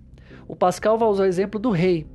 O 0.46 0.56
Pascal 0.56 0.98
vai 0.98 1.08
usar 1.08 1.24
o 1.24 1.26
exemplo 1.26 1.60
do 1.60 1.70
rei. 1.70 2.06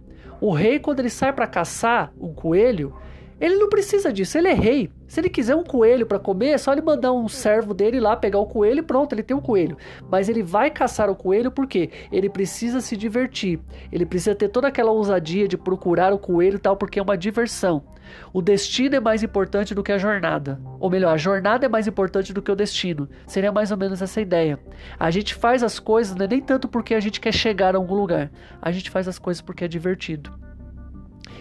O 0.42 0.52
rei, 0.52 0.80
quando 0.80 1.00
ele 1.00 1.10
sai 1.10 1.32
para 1.32 1.48
caçar 1.48 2.12
um 2.20 2.34
coelho, 2.34 2.96
ele 3.40 3.56
não 3.56 3.70
precisa 3.70 4.12
disso, 4.12 4.38
ele 4.38 4.48
é 4.48 4.54
rei. 4.54 4.90
Se 5.14 5.20
ele 5.20 5.30
quiser 5.30 5.56
um 5.56 5.64
coelho 5.64 6.08
para 6.08 6.18
comer, 6.18 6.48
é 6.48 6.58
só 6.58 6.72
ele 6.72 6.82
mandar 6.82 7.14
um 7.14 7.28
servo 7.28 7.72
dele 7.72 8.00
lá 8.00 8.16
pegar 8.16 8.40
o 8.40 8.48
coelho 8.48 8.80
e 8.80 8.82
pronto, 8.82 9.14
ele 9.14 9.22
tem 9.22 9.38
um 9.38 9.42
coelho. 9.42 9.78
Mas 10.10 10.28
ele 10.28 10.42
vai 10.42 10.72
caçar 10.72 11.08
o 11.08 11.16
coelho 11.16 11.52
porque 11.52 11.92
ele 12.12 12.28
precisa 12.28 12.82
se 12.82 12.98
divertir. 12.98 13.60
Ele 13.92 14.08
precisa 14.08 14.34
ter 14.34 14.50
toda 14.50 14.70
aquela 14.70 14.90
ousadia 14.90 15.48
de 15.48 15.56
procurar 15.56 16.12
o 16.14 16.18
coelho 16.18 16.56
e 16.56 16.60
tal, 16.60 16.76
porque 16.76 16.98
é 16.98 17.04
uma 17.04 17.16
diversão. 17.16 17.84
O 18.34 18.42
destino 18.42 18.96
é 18.96 19.00
mais 19.00 19.22
importante 19.22 19.76
do 19.76 19.84
que 19.84 19.92
a 19.92 20.00
jornada. 20.00 20.60
Ou 20.80 20.90
melhor, 20.90 21.14
a 21.14 21.18
jornada 21.18 21.68
é 21.68 21.70
mais 21.70 21.86
importante 21.86 22.34
do 22.34 22.42
que 22.42 22.52
o 22.52 22.56
destino. 22.56 23.08
Seria 23.28 23.52
mais 23.52 23.70
ou 23.70 23.78
menos 23.78 24.02
essa 24.02 24.20
ideia. 24.20 24.58
A 25.00 25.12
gente 25.12 25.36
faz 25.36 25.62
as 25.62 25.78
coisas 25.78 26.16
não 26.16 26.26
é 26.26 26.28
nem 26.28 26.42
tanto 26.42 26.68
porque 26.68 26.96
a 26.96 27.00
gente 27.00 27.22
quer 27.22 27.34
chegar 27.36 27.76
a 27.76 27.78
algum 27.78 27.94
lugar. 27.94 28.32
A 28.60 28.72
gente 28.72 28.90
faz 28.90 29.08
as 29.08 29.20
coisas 29.20 29.42
porque 29.42 29.66
é 29.66 29.68
divertido. 29.68 30.34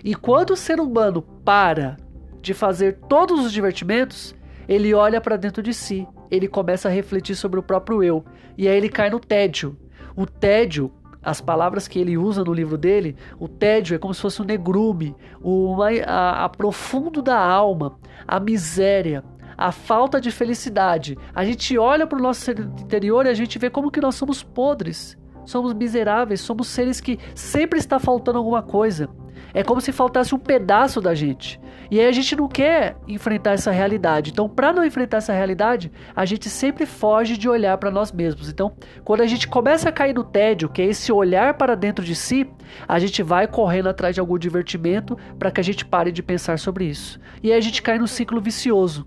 E 0.04 0.14
quando 0.14 0.50
o 0.50 0.56
ser 0.56 0.78
humano 0.78 1.22
para 1.22 1.96
de 2.42 2.52
fazer 2.52 2.98
todos 3.08 3.46
os 3.46 3.52
divertimentos, 3.52 4.34
ele 4.68 4.92
olha 4.92 5.20
para 5.20 5.36
dentro 5.36 5.62
de 5.62 5.72
si, 5.72 6.06
ele 6.30 6.48
começa 6.48 6.88
a 6.88 6.92
refletir 6.92 7.36
sobre 7.36 7.58
o 7.60 7.62
próprio 7.62 8.02
eu, 8.02 8.24
e 8.58 8.68
aí 8.68 8.76
ele 8.76 8.88
cai 8.88 9.08
no 9.08 9.20
tédio. 9.20 9.76
O 10.16 10.26
tédio, 10.26 10.92
as 11.22 11.40
palavras 11.40 11.86
que 11.86 11.98
ele 11.98 12.18
usa 12.18 12.44
no 12.44 12.52
livro 12.52 12.76
dele, 12.76 13.16
o 13.38 13.48
tédio 13.48 13.94
é 13.94 13.98
como 13.98 14.12
se 14.12 14.20
fosse 14.20 14.42
um 14.42 14.44
negrume, 14.44 15.14
o 15.40 15.76
a, 16.06 16.44
a 16.44 16.48
profundo 16.48 17.22
da 17.22 17.38
alma, 17.38 17.96
a 18.26 18.40
miséria, 18.40 19.24
a 19.56 19.70
falta 19.70 20.20
de 20.20 20.30
felicidade. 20.30 21.16
A 21.34 21.44
gente 21.44 21.78
olha 21.78 22.06
para 22.06 22.18
o 22.18 22.22
nosso 22.22 22.50
interior 22.50 23.26
e 23.26 23.28
a 23.28 23.34
gente 23.34 23.58
vê 23.58 23.70
como 23.70 23.90
que 23.90 24.00
nós 24.00 24.16
somos 24.16 24.42
podres, 24.42 25.16
somos 25.44 25.72
miseráveis, 25.72 26.40
somos 26.40 26.68
seres 26.68 27.00
que 27.00 27.18
sempre 27.34 27.78
está 27.78 27.98
faltando 27.98 28.38
alguma 28.38 28.62
coisa. 28.62 29.08
É 29.54 29.62
como 29.62 29.80
se 29.80 29.92
faltasse 29.92 30.34
um 30.34 30.38
pedaço 30.38 31.00
da 31.00 31.14
gente. 31.14 31.60
E 31.90 32.00
aí 32.00 32.06
a 32.06 32.12
gente 32.12 32.34
não 32.34 32.48
quer 32.48 32.96
enfrentar 33.06 33.52
essa 33.52 33.70
realidade. 33.70 34.30
Então, 34.30 34.48
para 34.48 34.72
não 34.72 34.84
enfrentar 34.84 35.18
essa 35.18 35.32
realidade, 35.32 35.92
a 36.16 36.24
gente 36.24 36.48
sempre 36.48 36.86
foge 36.86 37.36
de 37.36 37.48
olhar 37.48 37.76
para 37.76 37.90
nós 37.90 38.10
mesmos. 38.10 38.48
Então, 38.48 38.72
quando 39.04 39.20
a 39.20 39.26
gente 39.26 39.46
começa 39.46 39.88
a 39.88 39.92
cair 39.92 40.14
no 40.14 40.24
tédio, 40.24 40.68
que 40.68 40.80
é 40.80 40.86
esse 40.86 41.12
olhar 41.12 41.54
para 41.54 41.74
dentro 41.74 42.04
de 42.04 42.14
si, 42.14 42.48
a 42.88 42.98
gente 42.98 43.22
vai 43.22 43.46
correndo 43.46 43.88
atrás 43.88 44.14
de 44.14 44.20
algum 44.20 44.38
divertimento 44.38 45.18
para 45.38 45.50
que 45.50 45.60
a 45.60 45.64
gente 45.64 45.84
pare 45.84 46.10
de 46.10 46.22
pensar 46.22 46.58
sobre 46.58 46.86
isso. 46.86 47.20
E 47.42 47.52
aí 47.52 47.58
a 47.58 47.62
gente 47.62 47.82
cai 47.82 47.98
no 47.98 48.08
ciclo 48.08 48.40
vicioso 48.40 49.06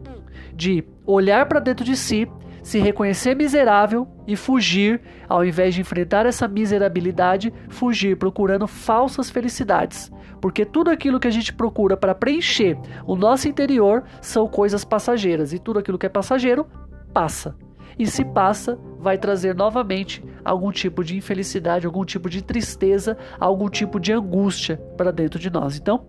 de 0.53 0.83
olhar 1.05 1.45
para 1.47 1.59
dentro 1.59 1.83
de 1.83 1.97
si 1.97 2.27
se 2.65 2.79
reconhecer 2.79 3.35
miserável 3.35 4.07
e 4.25 4.35
fugir, 4.35 4.99
ao 5.29 5.45
invés 5.45 5.75
de 5.75 5.81
enfrentar 5.81 6.25
essa 6.25 6.47
miserabilidade, 6.47 7.53
fugir 7.69 8.17
procurando 8.17 8.65
falsas 8.65 9.29
felicidades. 9.29 10.11
Porque 10.41 10.65
tudo 10.65 10.89
aquilo 10.89 11.19
que 11.19 11.27
a 11.27 11.31
gente 11.31 11.53
procura 11.53 11.95
para 11.95 12.15
preencher 12.15 12.75
o 13.05 13.15
nosso 13.15 13.47
interior 13.47 14.03
são 14.19 14.47
coisas 14.47 14.83
passageiras 14.83 15.53
e 15.53 15.59
tudo 15.59 15.77
aquilo 15.77 15.99
que 15.99 16.07
é 16.07 16.09
passageiro 16.09 16.65
passa. 17.13 17.55
E 17.99 18.07
se 18.07 18.25
passa, 18.25 18.79
vai 18.99 19.19
trazer 19.19 19.53
novamente 19.53 20.25
algum 20.43 20.71
tipo 20.71 21.03
de 21.03 21.15
infelicidade, 21.15 21.85
algum 21.85 22.03
tipo 22.03 22.27
de 22.27 22.43
tristeza, 22.43 23.15
algum 23.39 23.69
tipo 23.69 23.99
de 23.99 24.11
angústia 24.11 24.77
para 24.97 25.11
dentro 25.11 25.37
de 25.37 25.51
nós. 25.51 25.77
Então, 25.77 26.03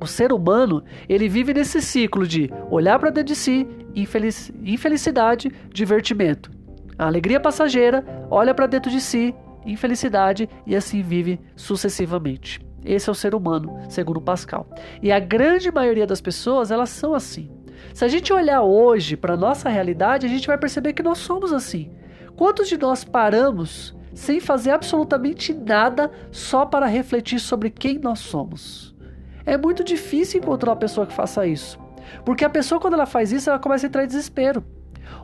o 0.00 0.06
ser 0.06 0.32
humano, 0.32 0.82
ele 1.08 1.28
vive 1.28 1.54
nesse 1.54 1.80
ciclo 1.80 2.26
de 2.26 2.50
olhar 2.70 2.98
para 2.98 3.10
dentro 3.10 3.32
de 3.32 3.36
si, 3.36 3.66
infelic 3.94 4.52
infelicidade, 4.64 5.50
divertimento. 5.72 6.50
A 6.98 7.06
alegria 7.06 7.40
passageira, 7.40 8.04
olha 8.30 8.54
para 8.54 8.66
dentro 8.66 8.90
de 8.90 9.00
si, 9.00 9.34
infelicidade 9.64 10.48
e 10.66 10.76
assim 10.76 11.02
vive 11.02 11.40
sucessivamente. 11.56 12.60
Esse 12.84 13.08
é 13.08 13.12
o 13.12 13.14
ser 13.14 13.34
humano, 13.34 13.80
segundo 13.88 14.20
Pascal. 14.20 14.68
E 15.02 15.10
a 15.10 15.18
grande 15.18 15.72
maioria 15.72 16.06
das 16.06 16.20
pessoas, 16.20 16.70
elas 16.70 16.90
são 16.90 17.14
assim. 17.14 17.50
Se 17.94 18.04
a 18.04 18.08
gente 18.08 18.32
olhar 18.32 18.62
hoje 18.62 19.16
para 19.16 19.36
nossa 19.36 19.68
realidade, 19.68 20.26
a 20.26 20.28
gente 20.28 20.46
vai 20.46 20.58
perceber 20.58 20.92
que 20.92 21.02
nós 21.02 21.18
somos 21.18 21.52
assim. 21.52 21.90
Quantos 22.36 22.68
de 22.68 22.76
nós 22.76 23.04
paramos 23.04 23.96
sem 24.12 24.38
fazer 24.38 24.70
absolutamente 24.70 25.52
nada 25.54 26.10
só 26.30 26.66
para 26.66 26.86
refletir 26.86 27.40
sobre 27.40 27.70
quem 27.70 27.98
nós 27.98 28.20
somos? 28.20 28.93
É 29.46 29.56
muito 29.56 29.84
difícil 29.84 30.40
encontrar 30.40 30.70
uma 30.70 30.76
pessoa 30.76 31.06
que 31.06 31.12
faça 31.12 31.46
isso. 31.46 31.78
Porque 32.24 32.44
a 32.44 32.50
pessoa, 32.50 32.80
quando 32.80 32.94
ela 32.94 33.06
faz 33.06 33.32
isso, 33.32 33.48
ela 33.50 33.58
começa 33.58 33.86
a 33.86 33.88
entrar 33.88 34.04
em 34.04 34.06
desespero. 34.06 34.64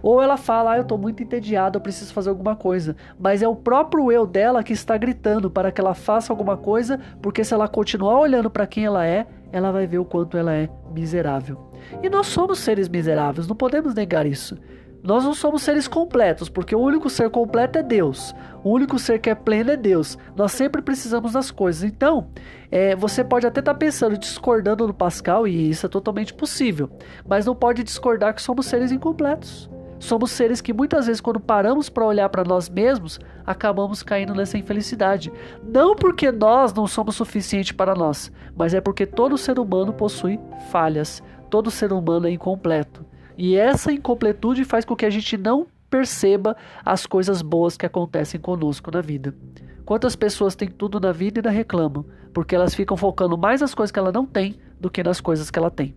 Ou 0.03 0.23
ela 0.23 0.37
fala, 0.37 0.73
ah, 0.73 0.77
eu 0.77 0.83
estou 0.83 0.99
muito 0.99 1.23
entediada, 1.23 1.77
eu 1.77 1.81
preciso 1.81 2.13
fazer 2.13 2.31
alguma 2.31 2.57
coisa. 2.57 2.97
Mas 3.19 3.43
é 3.43 3.49
o 3.49 3.57
próprio 3.57 4.11
eu 4.11 4.27
dela 4.27 4.63
que 4.63 4.73
está 4.73 4.97
gritando 4.97 5.51
para 5.51 5.71
que 5.71 5.81
ela 5.81 5.95
faça 5.95 6.33
alguma 6.33 6.57
coisa, 6.57 6.99
porque 7.21 7.45
se 7.45 7.53
ela 7.53 7.69
continuar 7.69 8.19
olhando 8.19 8.51
para 8.51 8.67
quem 8.67 8.85
ela 8.85 9.07
é, 9.07 9.27
ela 9.53 9.71
vai 9.71 9.87
ver 9.87 9.99
o 9.99 10.05
quanto 10.05 10.37
ela 10.37 10.55
é 10.55 10.69
miserável. 10.93 11.71
E 12.03 12.09
nós 12.09 12.27
somos 12.27 12.59
seres 12.61 12.89
miseráveis, 12.89 13.47
não 13.47 13.57
podemos 13.57 13.95
negar 13.95 14.27
isso. 14.27 14.57
Nós 15.03 15.25
não 15.25 15.33
somos 15.33 15.63
seres 15.63 15.89
completos, 15.89 16.49
porque 16.49 16.75
o 16.75 16.81
único 16.81 17.09
ser 17.09 17.31
completo 17.31 17.79
é 17.79 17.83
Deus. 17.83 18.35
O 18.63 18.71
único 18.71 18.99
ser 18.99 19.19
que 19.19 19.31
é 19.31 19.35
pleno 19.35 19.71
é 19.71 19.77
Deus. 19.77 20.19
Nós 20.37 20.53
sempre 20.53 20.83
precisamos 20.83 21.33
das 21.33 21.51
coisas. 21.51 21.83
Então, 21.83 22.29
é, 22.71 22.95
você 22.95 23.25
pode 23.25 23.47
até 23.47 23.61
estar 23.61 23.73
tá 23.73 23.79
pensando, 23.79 24.19
discordando 24.19 24.87
do 24.87 24.93
Pascal, 24.93 25.49
e 25.49 25.71
isso 25.71 25.87
é 25.87 25.89
totalmente 25.89 26.35
possível, 26.35 26.91
mas 27.27 27.47
não 27.47 27.55
pode 27.55 27.83
discordar 27.83 28.35
que 28.35 28.43
somos 28.43 28.67
seres 28.67 28.93
incompletos. 28.93 29.71
Somos 29.99 30.31
seres 30.31 30.63
que 30.63 30.73
muitas 30.73 31.07
vezes, 31.07 31.21
quando 31.21 31.39
paramos 31.39 31.91
para 31.91 32.07
olhar 32.07 32.29
para 32.31 32.43
nós 32.43 32.71
mesmos, 32.71 33.21
acabamos 33.47 34.03
caindo 34.03 34.35
nessa 34.35 34.57
infelicidade. 34.57 35.31
Não 35.63 35.95
porque 35.95 36.33
nós 36.33 36.73
não 36.73 36.87
somos 36.87 37.17
suficientes 37.17 37.73
para 37.73 37.95
nós, 37.95 38.33
mas 38.57 38.73
é 38.73 38.81
porque 38.81 39.05
todo 39.05 39.37
ser 39.37 39.59
humano 39.59 39.93
possui 39.93 40.41
falhas. 40.71 41.23
Todo 41.51 41.71
ser 41.71 41.93
humano 41.93 42.27
é 42.27 42.31
incompleto. 42.31 43.05
E 43.43 43.57
essa 43.57 43.91
incompletude 43.91 44.67
faz 44.67 44.85
com 44.85 44.95
que 44.95 45.07
a 45.07 45.09
gente 45.09 45.35
não 45.39 45.67
perceba 45.89 46.55
as 46.85 47.07
coisas 47.07 47.41
boas 47.41 47.75
que 47.75 47.87
acontecem 47.87 48.39
conosco 48.39 48.91
na 48.91 49.01
vida. 49.01 49.35
Quantas 49.83 50.15
pessoas 50.15 50.55
têm 50.55 50.69
tudo 50.69 51.01
na 51.01 51.11
vida 51.11 51.39
e 51.39 51.41
ainda 51.41 51.49
reclamam, 51.49 52.05
porque 52.35 52.55
elas 52.55 52.75
ficam 52.75 52.99
focando 52.99 53.39
mais 53.39 53.63
nas 53.63 53.75
coisas 53.75 53.91
que 53.91 53.99
ela 53.99 54.13
não 54.13 54.27
tem 54.27 54.57
do 54.79 54.91
que 54.91 55.03
nas 55.03 55.23
coisas 55.23 55.51
que 55.51 55.59
ela 55.59 55.71
tem. 55.71 55.97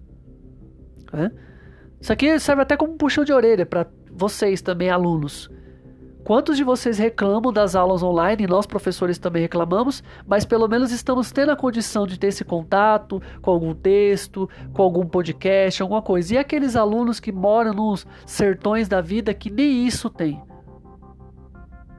É? 1.11 1.29
Isso 1.99 2.13
aqui 2.13 2.39
serve 2.39 2.61
até 2.61 2.77
como 2.77 2.93
um 2.93 2.97
puxão 2.97 3.25
de 3.25 3.33
orelha 3.33 3.65
para 3.65 3.87
vocês 4.09 4.61
também, 4.61 4.89
alunos. 4.89 5.51
Quantos 6.23 6.55
de 6.55 6.63
vocês 6.63 6.97
reclamam 6.97 7.51
das 7.51 7.75
aulas 7.75 8.01
online? 8.01 8.47
Nós, 8.47 8.65
professores, 8.65 9.17
também 9.17 9.41
reclamamos, 9.41 10.01
mas 10.25 10.45
pelo 10.45 10.69
menos 10.69 10.91
estamos 10.91 11.33
tendo 11.33 11.51
a 11.51 11.55
condição 11.55 12.07
de 12.07 12.17
ter 12.17 12.27
esse 12.27 12.45
contato 12.45 13.21
com 13.41 13.51
algum 13.51 13.73
texto, 13.73 14.49
com 14.71 14.81
algum 14.81 15.05
podcast, 15.05 15.81
alguma 15.81 16.01
coisa. 16.01 16.33
E 16.33 16.37
aqueles 16.37 16.77
alunos 16.77 17.19
que 17.19 17.31
moram 17.31 17.73
nos 17.73 18.07
sertões 18.25 18.87
da 18.87 19.01
vida 19.01 19.33
que 19.33 19.49
nem 19.49 19.85
isso 19.85 20.09
tem? 20.09 20.41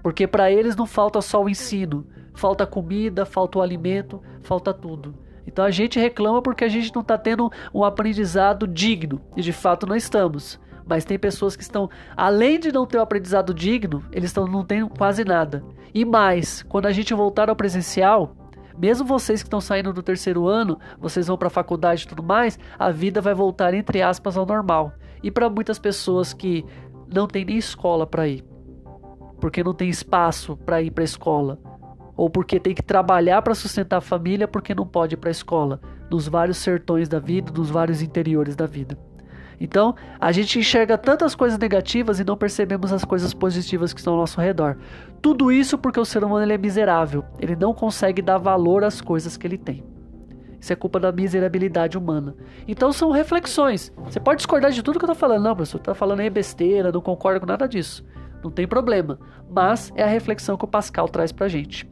Porque 0.02 0.26
para 0.26 0.50
eles 0.50 0.74
não 0.74 0.86
falta 0.86 1.20
só 1.20 1.42
o 1.42 1.48
ensino, 1.48 2.06
falta 2.34 2.66
comida, 2.66 3.26
falta 3.26 3.58
o 3.58 3.62
alimento, 3.62 4.22
falta 4.42 4.72
tudo. 4.72 5.14
Então 5.46 5.62
a 5.62 5.70
gente 5.70 6.00
reclama 6.00 6.40
porque 6.40 6.64
a 6.64 6.68
gente 6.68 6.94
não 6.94 7.02
está 7.02 7.18
tendo 7.18 7.50
um 7.74 7.84
aprendizado 7.84 8.66
digno, 8.66 9.20
e 9.36 9.42
de 9.42 9.52
fato 9.52 9.86
não 9.86 9.94
estamos. 9.94 10.58
Mas 10.86 11.04
tem 11.04 11.18
pessoas 11.18 11.56
que 11.56 11.62
estão, 11.62 11.88
além 12.16 12.60
de 12.60 12.70
não 12.70 12.86
ter 12.86 12.98
um 12.98 13.02
aprendizado 13.02 13.54
digno, 13.54 14.04
eles 14.12 14.30
estão, 14.30 14.46
não 14.46 14.64
têm 14.64 14.86
quase 14.86 15.24
nada. 15.24 15.64
E 15.94 16.04
mais, 16.04 16.62
quando 16.62 16.86
a 16.86 16.92
gente 16.92 17.14
voltar 17.14 17.48
ao 17.48 17.56
presencial, 17.56 18.36
mesmo 18.76 19.06
vocês 19.06 19.42
que 19.42 19.46
estão 19.46 19.60
saindo 19.60 19.92
do 19.92 20.02
terceiro 20.02 20.46
ano, 20.46 20.78
vocês 20.98 21.26
vão 21.28 21.38
para 21.38 21.46
a 21.48 21.50
faculdade 21.50 22.04
e 22.04 22.08
tudo 22.08 22.22
mais, 22.22 22.58
a 22.78 22.90
vida 22.90 23.20
vai 23.20 23.32
voltar, 23.32 23.72
entre 23.72 24.02
aspas, 24.02 24.36
ao 24.36 24.44
normal. 24.44 24.92
E 25.22 25.30
para 25.30 25.48
muitas 25.48 25.78
pessoas 25.78 26.34
que 26.34 26.64
não 27.12 27.26
tem 27.26 27.44
nem 27.44 27.56
escola 27.56 28.06
para 28.06 28.26
ir, 28.28 28.44
porque 29.40 29.62
não 29.62 29.72
tem 29.72 29.88
espaço 29.88 30.56
para 30.56 30.82
ir 30.82 30.90
para 30.90 31.04
escola, 31.04 31.58
ou 32.16 32.28
porque 32.28 32.60
tem 32.60 32.74
que 32.74 32.82
trabalhar 32.82 33.40
para 33.42 33.54
sustentar 33.54 33.98
a 33.98 34.02
família 34.02 34.48
porque 34.48 34.74
não 34.74 34.86
pode 34.86 35.14
ir 35.14 35.18
para 35.18 35.30
a 35.30 35.32
escola, 35.32 35.80
nos 36.10 36.28
vários 36.28 36.58
sertões 36.58 37.08
da 37.08 37.18
vida, 37.18 37.52
nos 37.52 37.70
vários 37.70 38.02
interiores 38.02 38.56
da 38.56 38.66
vida. 38.66 38.98
Então, 39.60 39.94
a 40.20 40.32
gente 40.32 40.58
enxerga 40.58 40.98
tantas 40.98 41.34
coisas 41.34 41.58
negativas 41.58 42.18
e 42.18 42.24
não 42.24 42.36
percebemos 42.36 42.92
as 42.92 43.04
coisas 43.04 43.32
positivas 43.32 43.92
que 43.92 44.00
estão 44.00 44.14
ao 44.14 44.20
nosso 44.20 44.40
redor. 44.40 44.76
Tudo 45.22 45.50
isso 45.50 45.78
porque 45.78 46.00
o 46.00 46.04
ser 46.04 46.24
humano 46.24 46.50
é 46.50 46.58
miserável. 46.58 47.24
Ele 47.38 47.56
não 47.56 47.72
consegue 47.72 48.20
dar 48.20 48.38
valor 48.38 48.84
às 48.84 49.00
coisas 49.00 49.36
que 49.36 49.46
ele 49.46 49.58
tem. 49.58 49.84
Isso 50.60 50.72
é 50.72 50.76
culpa 50.76 50.98
da 50.98 51.12
miserabilidade 51.12 51.98
humana. 51.98 52.34
Então 52.66 52.90
são 52.90 53.10
reflexões. 53.10 53.92
Você 54.04 54.18
pode 54.18 54.38
discordar 54.38 54.70
de 54.70 54.82
tudo 54.82 54.98
que 54.98 55.04
eu 55.04 55.10
tô 55.10 55.14
falando. 55.14 55.42
Não, 55.42 55.54
professor, 55.54 55.78
tá 55.78 55.94
falando 55.94 56.20
aí 56.20 56.30
besteira, 56.30 56.90
não 56.90 57.02
concordo 57.02 57.40
com 57.40 57.46
nada 57.46 57.68
disso. 57.68 58.04
Não 58.42 58.50
tem 58.50 58.66
problema. 58.66 59.18
Mas 59.50 59.92
é 59.94 60.02
a 60.02 60.06
reflexão 60.06 60.56
que 60.56 60.64
o 60.64 60.68
Pascal 60.68 61.08
traz 61.08 61.32
pra 61.32 61.48
gente. 61.48 61.86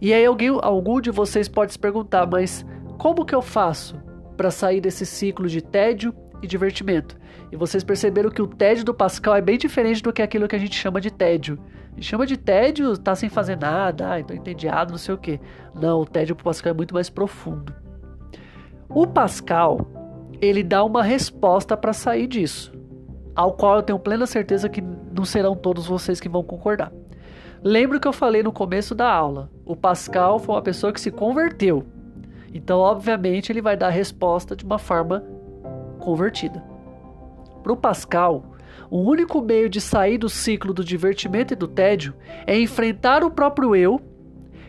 E 0.00 0.12
aí 0.12 0.24
alguém, 0.24 0.56
algum 0.62 1.00
de 1.00 1.10
vocês 1.10 1.48
pode 1.48 1.72
se 1.72 1.78
perguntar, 1.78 2.26
mas 2.26 2.64
como 2.98 3.24
que 3.24 3.34
eu 3.34 3.42
faço 3.42 4.00
para 4.36 4.50
sair 4.50 4.80
desse 4.80 5.06
ciclo 5.06 5.48
de 5.48 5.60
tédio 5.60 6.14
e 6.42 6.46
divertimento? 6.46 7.16
E 7.50 7.56
vocês 7.56 7.84
perceberam 7.84 8.30
que 8.30 8.42
o 8.42 8.46
tédio 8.46 8.84
do 8.84 8.94
Pascal 8.94 9.34
é 9.36 9.40
bem 9.40 9.58
diferente 9.58 10.02
do 10.02 10.12
que 10.12 10.22
aquilo 10.22 10.48
que 10.48 10.56
a 10.56 10.58
gente 10.58 10.74
chama 10.74 11.00
de 11.00 11.10
tédio. 11.10 11.58
A 11.92 11.94
gente 11.94 12.08
chama 12.08 12.26
de 12.26 12.36
tédio, 12.36 12.96
tá 12.98 13.14
sem 13.14 13.28
fazer 13.28 13.56
nada, 13.56 14.14
ah, 14.14 14.22
tô 14.22 14.34
entediado, 14.34 14.90
não 14.90 14.98
sei 14.98 15.14
o 15.14 15.18
que. 15.18 15.40
Não, 15.74 16.00
o 16.00 16.06
tédio 16.06 16.36
pro 16.36 16.44
Pascal 16.44 16.72
é 16.72 16.76
muito 16.76 16.92
mais 16.92 17.08
profundo. 17.08 17.74
O 18.88 19.06
Pascal, 19.06 19.86
ele 20.40 20.62
dá 20.62 20.84
uma 20.84 21.02
resposta 21.02 21.76
para 21.76 21.92
sair 21.92 22.26
disso, 22.26 22.72
ao 23.34 23.52
qual 23.52 23.76
eu 23.76 23.82
tenho 23.82 23.98
plena 23.98 24.26
certeza 24.26 24.68
que 24.68 24.80
não 24.80 25.24
serão 25.24 25.56
todos 25.56 25.86
vocês 25.86 26.20
que 26.20 26.28
vão 26.28 26.42
concordar. 26.42 26.92
Lembro 27.62 27.98
que 27.98 28.06
eu 28.06 28.12
falei 28.12 28.42
no 28.42 28.52
começo 28.52 28.94
da 28.94 29.10
aula. 29.10 29.50
O 29.64 29.74
Pascal 29.74 30.38
foi 30.38 30.54
uma 30.54 30.62
pessoa 30.62 30.92
que 30.92 31.00
se 31.00 31.10
converteu. 31.10 31.84
Então, 32.52 32.78
obviamente, 32.78 33.50
ele 33.50 33.62
vai 33.62 33.76
dar 33.76 33.88
a 33.88 33.90
resposta 33.90 34.54
de 34.54 34.64
uma 34.64 34.78
forma 34.78 35.24
convertida. 36.06 36.62
Para 37.64 37.72
o 37.72 37.76
Pascal, 37.76 38.44
o 38.88 39.00
único 39.00 39.42
meio 39.42 39.68
de 39.68 39.80
sair 39.80 40.18
do 40.18 40.28
ciclo 40.28 40.72
do 40.72 40.84
divertimento 40.84 41.52
e 41.52 41.56
do 41.56 41.66
tédio 41.66 42.14
é 42.46 42.56
enfrentar 42.56 43.24
o 43.24 43.30
próprio 43.30 43.74
eu, 43.74 44.00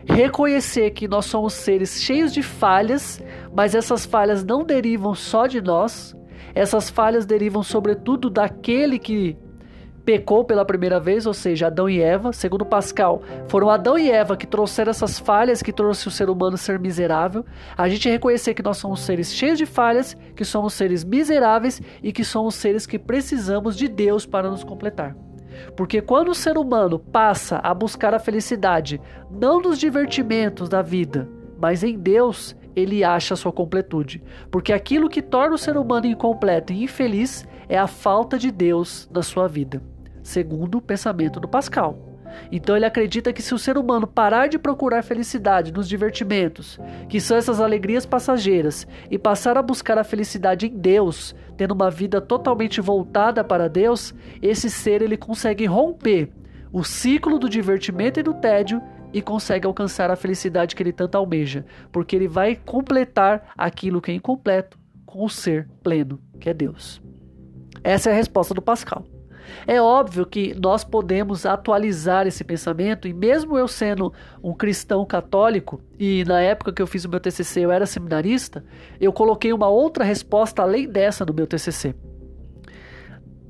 reconhecer 0.04 0.90
que 0.90 1.06
nós 1.06 1.26
somos 1.26 1.52
seres 1.52 2.02
cheios 2.02 2.34
de 2.34 2.42
falhas, 2.42 3.22
mas 3.54 3.76
essas 3.76 4.04
falhas 4.04 4.42
não 4.42 4.64
derivam 4.64 5.14
só 5.14 5.46
de 5.46 5.60
nós, 5.60 6.16
essas 6.56 6.90
falhas 6.90 7.24
derivam 7.24 7.62
sobretudo 7.62 8.28
daquele 8.28 8.98
que 8.98 9.36
pecou 10.08 10.42
pela 10.42 10.64
primeira 10.64 10.98
vez, 10.98 11.26
ou 11.26 11.34
seja, 11.34 11.66
Adão 11.66 11.86
e 11.86 12.00
Eva. 12.00 12.32
Segundo 12.32 12.64
Pascal, 12.64 13.20
foram 13.46 13.68
Adão 13.68 13.98
e 13.98 14.10
Eva 14.10 14.38
que 14.38 14.46
trouxeram 14.46 14.88
essas 14.88 15.18
falhas 15.18 15.62
que 15.62 15.70
trouxe 15.70 16.08
o 16.08 16.10
ser 16.10 16.30
humano 16.30 16.56
ser 16.56 16.78
miserável. 16.78 17.44
A 17.76 17.90
gente 17.90 18.08
reconhecer 18.08 18.54
que 18.54 18.62
nós 18.62 18.78
somos 18.78 19.00
seres 19.00 19.34
cheios 19.34 19.58
de 19.58 19.66
falhas, 19.66 20.16
que 20.34 20.46
somos 20.46 20.72
seres 20.72 21.04
miseráveis 21.04 21.82
e 22.02 22.10
que 22.10 22.24
somos 22.24 22.54
seres 22.54 22.86
que 22.86 22.98
precisamos 22.98 23.76
de 23.76 23.86
Deus 23.86 24.24
para 24.24 24.48
nos 24.48 24.64
completar. 24.64 25.14
Porque 25.76 26.00
quando 26.00 26.30
o 26.30 26.34
ser 26.34 26.56
humano 26.56 26.98
passa 26.98 27.60
a 27.62 27.74
buscar 27.74 28.14
a 28.14 28.18
felicidade, 28.18 28.98
não 29.30 29.60
nos 29.60 29.78
divertimentos 29.78 30.70
da 30.70 30.80
vida, 30.80 31.28
mas 31.60 31.84
em 31.84 31.98
Deus, 31.98 32.56
ele 32.74 33.04
acha 33.04 33.34
a 33.34 33.36
sua 33.36 33.52
completude. 33.52 34.22
Porque 34.50 34.72
aquilo 34.72 35.10
que 35.10 35.20
torna 35.20 35.56
o 35.56 35.58
ser 35.58 35.76
humano 35.76 36.06
incompleto 36.06 36.72
e 36.72 36.84
infeliz 36.84 37.46
é 37.68 37.76
a 37.76 37.86
falta 37.86 38.38
de 38.38 38.50
Deus 38.50 39.06
na 39.12 39.22
sua 39.22 39.46
vida 39.46 39.82
segundo 40.28 40.78
o 40.78 40.82
pensamento 40.82 41.40
do 41.40 41.48
Pascal. 41.48 41.98
Então 42.52 42.76
ele 42.76 42.84
acredita 42.84 43.32
que 43.32 43.40
se 43.40 43.54
o 43.54 43.58
ser 43.58 43.78
humano 43.78 44.06
parar 44.06 44.46
de 44.46 44.58
procurar 44.58 45.02
felicidade 45.02 45.72
nos 45.72 45.88
divertimentos, 45.88 46.78
que 47.08 47.18
são 47.20 47.36
essas 47.36 47.60
alegrias 47.60 48.04
passageiras, 48.04 48.86
e 49.10 49.18
passar 49.18 49.56
a 49.56 49.62
buscar 49.62 49.96
a 49.96 50.04
felicidade 50.04 50.66
em 50.66 50.76
Deus, 50.76 51.34
tendo 51.56 51.72
uma 51.72 51.90
vida 51.90 52.20
totalmente 52.20 52.80
voltada 52.80 53.42
para 53.42 53.68
Deus, 53.68 54.14
esse 54.42 54.68
ser 54.68 55.00
ele 55.00 55.16
consegue 55.16 55.64
romper 55.64 56.30
o 56.70 56.84
ciclo 56.84 57.38
do 57.38 57.48
divertimento 57.48 58.20
e 58.20 58.22
do 58.22 58.34
tédio 58.34 58.82
e 59.14 59.22
consegue 59.22 59.66
alcançar 59.66 60.10
a 60.10 60.16
felicidade 60.16 60.76
que 60.76 60.82
ele 60.82 60.92
tanto 60.92 61.16
almeja, 61.16 61.64
porque 61.90 62.14
ele 62.14 62.28
vai 62.28 62.54
completar 62.54 63.54
aquilo 63.56 64.02
que 64.02 64.10
é 64.10 64.14
incompleto 64.14 64.78
com 65.06 65.24
o 65.24 65.30
ser 65.30 65.66
pleno, 65.82 66.20
que 66.38 66.50
é 66.50 66.54
Deus. 66.54 67.00
Essa 67.82 68.10
é 68.10 68.12
a 68.12 68.16
resposta 68.16 68.52
do 68.52 68.60
Pascal. 68.60 69.06
É 69.66 69.80
óbvio 69.80 70.26
que 70.26 70.54
nós 70.60 70.84
podemos 70.84 71.46
atualizar 71.46 72.26
esse 72.26 72.44
pensamento, 72.44 73.06
e 73.08 73.12
mesmo 73.12 73.58
eu 73.58 73.68
sendo 73.68 74.12
um 74.42 74.52
cristão 74.52 75.04
católico, 75.04 75.80
e 75.98 76.24
na 76.24 76.40
época 76.40 76.72
que 76.72 76.82
eu 76.82 76.86
fiz 76.86 77.04
o 77.04 77.08
meu 77.08 77.20
TCC 77.20 77.60
eu 77.60 77.70
era 77.70 77.86
seminarista, 77.86 78.64
eu 79.00 79.12
coloquei 79.12 79.52
uma 79.52 79.68
outra 79.68 80.04
resposta 80.04 80.62
além 80.62 80.88
dessa 80.88 81.24
no 81.24 81.34
meu 81.34 81.46
TCC. 81.46 81.94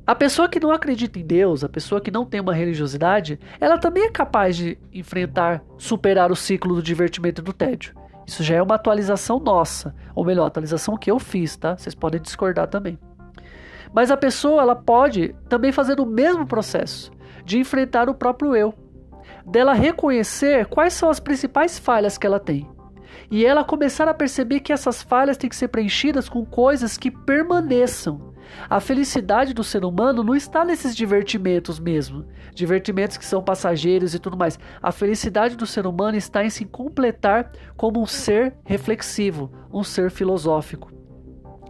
A 0.07 0.15
pessoa 0.15 0.49
que 0.49 0.59
não 0.59 0.71
acredita 0.71 1.19
em 1.19 1.27
Deus, 1.27 1.63
a 1.63 1.69
pessoa 1.69 2.01
que 2.01 2.11
não 2.11 2.25
tem 2.25 2.41
uma 2.41 2.55
religiosidade, 2.55 3.39
ela 3.61 3.77
também 3.77 4.05
é 4.05 4.11
capaz 4.11 4.57
de 4.57 4.79
enfrentar, 4.91 5.63
superar 5.77 6.33
o 6.33 6.37
ciclo 6.37 6.75
do 6.75 6.83
divertimento 6.83 7.43
e 7.43 7.45
do 7.45 7.53
tédio. 7.53 7.95
Isso 8.27 8.43
já 8.43 8.57
é 8.57 8.63
uma 8.63 8.77
atualização 8.77 9.39
nossa, 9.39 9.95
ou 10.15 10.25
melhor, 10.25 10.47
atualização 10.47 10.97
que 10.97 11.11
eu 11.11 11.19
fiz, 11.19 11.57
tá? 11.57 11.77
Vocês 11.77 11.95
podem 11.95 12.23
discordar 12.23 12.69
também. 12.69 12.99
Mas 13.93 14.11
a 14.11 14.17
pessoa 14.17 14.63
ela 14.63 14.77
pode 14.77 15.35
também 15.49 15.73
fazer 15.73 16.01
o 16.01 16.07
mesmo 16.07 16.47
processo 16.47 17.11
de 17.45 17.59
enfrentar 17.59 18.09
o 18.09 18.15
próprio 18.15 18.55
eu, 18.55 18.75
dela 19.47 19.73
reconhecer 19.73 20.67
quais 20.67 20.93
são 20.93 21.09
as 21.09 21.19
principais 21.19 21.79
falhas 21.79 22.19
que 22.19 22.27
ela 22.27 22.39
tem. 22.39 22.69
E 23.31 23.45
ela 23.45 23.65
começar 23.65 24.09
a 24.09 24.15
perceber 24.15 24.61
que 24.61 24.73
essas 24.73 25.03
falhas 25.03 25.37
têm 25.37 25.51
que 25.51 25.57
ser 25.57 25.69
preenchidas 25.69 26.29
com 26.29 26.45
coisas 26.45 26.97
que 26.97 27.11
permaneçam. 27.11 28.35
A 28.69 28.81
felicidade 28.81 29.53
do 29.53 29.63
ser 29.63 29.85
humano 29.85 30.23
não 30.23 30.35
está 30.35 30.65
nesses 30.65 30.97
divertimentos 30.97 31.79
mesmo, 31.79 32.27
divertimentos 32.55 33.19
que 33.19 33.25
são 33.25 33.43
passageiros 33.43 34.15
e 34.15 34.19
tudo 34.19 34.39
mais. 34.39 34.59
A 34.83 34.91
felicidade 34.91 35.57
do 35.57 35.67
ser 35.67 35.87
humano 35.87 36.17
está 36.17 36.45
em 36.45 36.51
se 36.51 36.65
completar 36.65 37.51
como 37.77 38.01
um 38.01 38.07
ser 38.07 38.55
reflexivo, 38.65 39.53
um 39.73 39.85
ser 39.85 40.11
filosófico. 40.11 40.98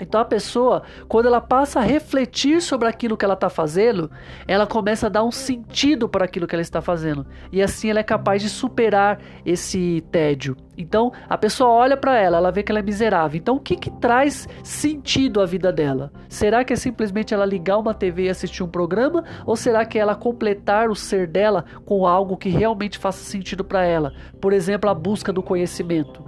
Então 0.05 0.21
a 0.21 0.25
pessoa, 0.25 0.83
quando 1.09 1.27
ela 1.27 1.41
passa 1.41 1.81
a 1.81 1.83
refletir 1.83 2.61
sobre 2.61 2.89
aquilo 2.89 3.17
que 3.17 3.25
ela 3.25 3.35
está 3.35 3.49
fazendo, 3.49 4.11
ela 4.47 4.67
começa 4.67 5.07
a 5.07 5.11
dar 5.11 5.25
um 5.25 5.31
sentido 5.31 6.09
para 6.09 6.25
aquilo 6.25 6.47
que 6.47 6.55
ela 6.55 6.63
está 6.63 6.81
fazendo. 6.81 7.27
E 7.53 7.63
assim 7.63 7.91
ela 7.91 8.01
é 8.01 8.05
capaz 8.05 8.43
de 8.43 8.49
superar 8.49 9.21
esse 9.45 10.05
tédio. 10.11 10.57
Então 10.77 11.13
a 11.29 11.37
pessoa 11.37 11.71
olha 11.71 11.97
para 11.97 12.17
ela, 12.17 12.37
ela 12.37 12.53
vê 12.53 12.63
que 12.63 12.71
ela 12.71 12.79
é 12.79 12.83
miserável. 12.83 13.39
Então 13.39 13.57
o 13.57 13.61
que, 13.61 13.77
que 13.77 13.91
traz 13.91 14.49
sentido 14.63 15.41
à 15.41 15.47
vida 15.47 15.73
dela? 15.73 16.13
Será 16.29 16.65
que 16.65 16.73
é 16.73 16.77
simplesmente 16.77 17.35
ela 17.35 17.45
ligar 17.45 17.79
uma 17.79 17.95
TV 17.95 18.25
e 18.25 18.29
assistir 18.29 18.63
um 18.63 18.69
programa? 18.69 19.25
Ou 19.45 19.57
será 19.57 19.85
que 19.85 19.99
é 19.99 20.03
ela 20.03 20.15
completar 20.15 20.89
o 20.89 20.95
ser 20.95 21.27
dela 21.27 21.65
com 21.85 22.07
algo 22.07 22.37
que 22.37 22.49
realmente 22.49 22.99
faça 22.99 23.25
sentido 23.25 23.65
para 23.65 23.85
ela? 23.85 24.13
Por 24.41 24.53
exemplo, 24.53 24.89
a 24.89 24.95
busca 24.95 25.33
do 25.33 25.43
conhecimento. 25.43 26.28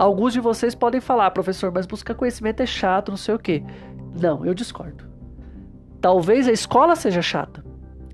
Alguns 0.00 0.32
de 0.32 0.40
vocês 0.40 0.74
podem 0.74 0.98
falar, 0.98 1.30
professor, 1.30 1.70
mas 1.70 1.84
buscar 1.84 2.14
conhecimento 2.14 2.62
é 2.62 2.64
chato, 2.66 3.10
não 3.10 3.18
sei 3.18 3.34
o 3.34 3.38
quê. 3.38 3.62
Não, 4.18 4.46
eu 4.46 4.54
discordo. 4.54 5.04
Talvez 6.00 6.48
a 6.48 6.52
escola 6.52 6.96
seja 6.96 7.20
chata. 7.20 7.62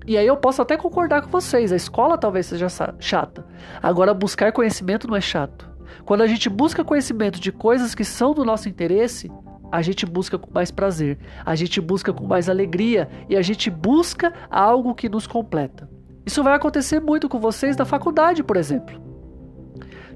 E 0.05 0.17
aí 0.17 0.27
eu 0.27 0.35
posso 0.35 0.61
até 0.61 0.75
concordar 0.75 1.21
com 1.21 1.29
vocês, 1.29 1.71
a 1.71 1.77
escola 1.77 2.17
talvez 2.17 2.47
seja 2.47 2.67
chata. 2.99 3.47
Agora, 3.81 4.13
buscar 4.13 4.51
conhecimento 4.51 5.07
não 5.07 5.15
é 5.15 5.21
chato. 5.21 5.69
Quando 6.03 6.23
a 6.23 6.27
gente 6.27 6.49
busca 6.49 6.83
conhecimento 6.83 7.39
de 7.39 7.53
coisas 7.53 7.95
que 7.95 8.03
são 8.03 8.33
do 8.33 8.43
nosso 8.43 8.67
interesse, 8.67 9.31
a 9.71 9.81
gente 9.81 10.05
busca 10.05 10.37
com 10.37 10.51
mais 10.51 10.69
prazer, 10.69 11.17
a 11.45 11.55
gente 11.55 11.79
busca 11.79 12.11
com 12.11 12.27
mais 12.27 12.49
alegria 12.49 13.07
e 13.29 13.37
a 13.37 13.41
gente 13.41 13.69
busca 13.69 14.33
algo 14.51 14.93
que 14.93 15.07
nos 15.07 15.25
completa. 15.25 15.89
Isso 16.25 16.43
vai 16.43 16.53
acontecer 16.53 16.99
muito 16.99 17.29
com 17.29 17.39
vocês 17.39 17.77
na 17.77 17.85
faculdade, 17.85 18.43
por 18.43 18.57
exemplo. 18.57 19.06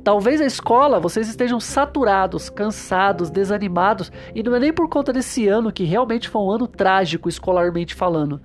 Talvez 0.03 0.41
a 0.41 0.45
escola 0.45 0.99
vocês 0.99 1.29
estejam 1.29 1.59
saturados, 1.59 2.49
cansados, 2.49 3.29
desanimados, 3.29 4.11
e 4.33 4.41
não 4.41 4.55
é 4.55 4.59
nem 4.59 4.73
por 4.73 4.89
conta 4.89 5.13
desse 5.13 5.47
ano 5.47 5.71
que 5.71 5.83
realmente 5.83 6.27
foi 6.27 6.41
um 6.41 6.49
ano 6.49 6.67
trágico 6.67 7.29
escolarmente 7.29 7.93
falando, 7.93 8.41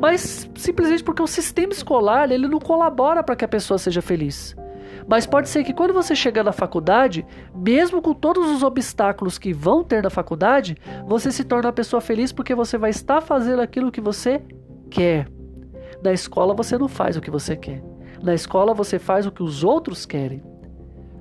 mas 0.00 0.50
simplesmente 0.56 1.04
porque 1.04 1.22
o 1.22 1.26
sistema 1.26 1.72
escolar 1.72 2.30
ele 2.32 2.48
não 2.48 2.58
colabora 2.58 3.22
para 3.22 3.36
que 3.36 3.44
a 3.44 3.48
pessoa 3.48 3.76
seja 3.76 4.00
feliz. 4.00 4.56
Mas 5.06 5.26
pode 5.26 5.50
ser 5.50 5.62
que 5.64 5.74
quando 5.74 5.92
você 5.92 6.16
chegar 6.16 6.42
na 6.42 6.52
faculdade, 6.52 7.26
mesmo 7.54 8.00
com 8.00 8.14
todos 8.14 8.50
os 8.50 8.62
obstáculos 8.62 9.36
que 9.36 9.52
vão 9.52 9.84
ter 9.84 10.02
na 10.02 10.08
faculdade, 10.08 10.76
você 11.06 11.30
se 11.30 11.44
torne 11.44 11.66
uma 11.66 11.72
pessoa 11.72 12.00
feliz 12.00 12.32
porque 12.32 12.54
você 12.54 12.78
vai 12.78 12.88
estar 12.88 13.20
fazendo 13.20 13.60
aquilo 13.60 13.92
que 13.92 14.00
você 14.00 14.42
quer. 14.90 15.28
Na 16.02 16.12
escola 16.12 16.54
você 16.54 16.78
não 16.78 16.88
faz 16.88 17.16
o 17.16 17.20
que 17.20 17.30
você 17.30 17.54
quer. 17.54 17.82
Na 18.22 18.32
escola 18.32 18.72
você 18.72 18.98
faz 18.98 19.26
o 19.26 19.32
que 19.32 19.42
os 19.42 19.62
outros 19.62 20.06
querem. 20.06 20.53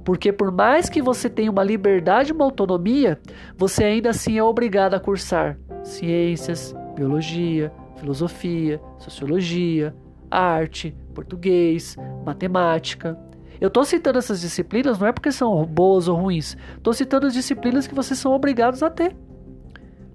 Porque 0.03 0.31
por 0.33 0.51
mais 0.51 0.89
que 0.89 1.01
você 1.01 1.29
tenha 1.29 1.49
uma 1.49 1.63
liberdade, 1.63 2.33
uma 2.33 2.43
autonomia, 2.43 3.19
você 3.57 3.83
ainda 3.83 4.09
assim 4.09 4.37
é 4.37 4.43
obrigado 4.43 4.93
a 4.93 4.99
cursar 4.99 5.57
ciências, 5.83 6.75
biologia, 6.95 7.71
filosofia, 7.97 8.81
sociologia, 8.97 9.95
arte, 10.29 10.95
português, 11.13 11.95
matemática. 12.25 13.17
Eu 13.61 13.67
estou 13.67 13.85
citando 13.85 14.19
essas 14.19 14.41
disciplinas 14.41 14.99
não 14.99 15.07
é 15.07 15.11
porque 15.11 15.31
são 15.31 15.65
boas 15.65 16.07
ou 16.07 16.17
ruins. 16.17 16.57
Estou 16.75 16.93
citando 16.93 17.27
as 17.27 17.33
disciplinas 17.33 17.87
que 17.87 17.95
vocês 17.95 18.19
são 18.19 18.33
obrigados 18.33 18.83
a 18.83 18.89
ter. 18.89 19.15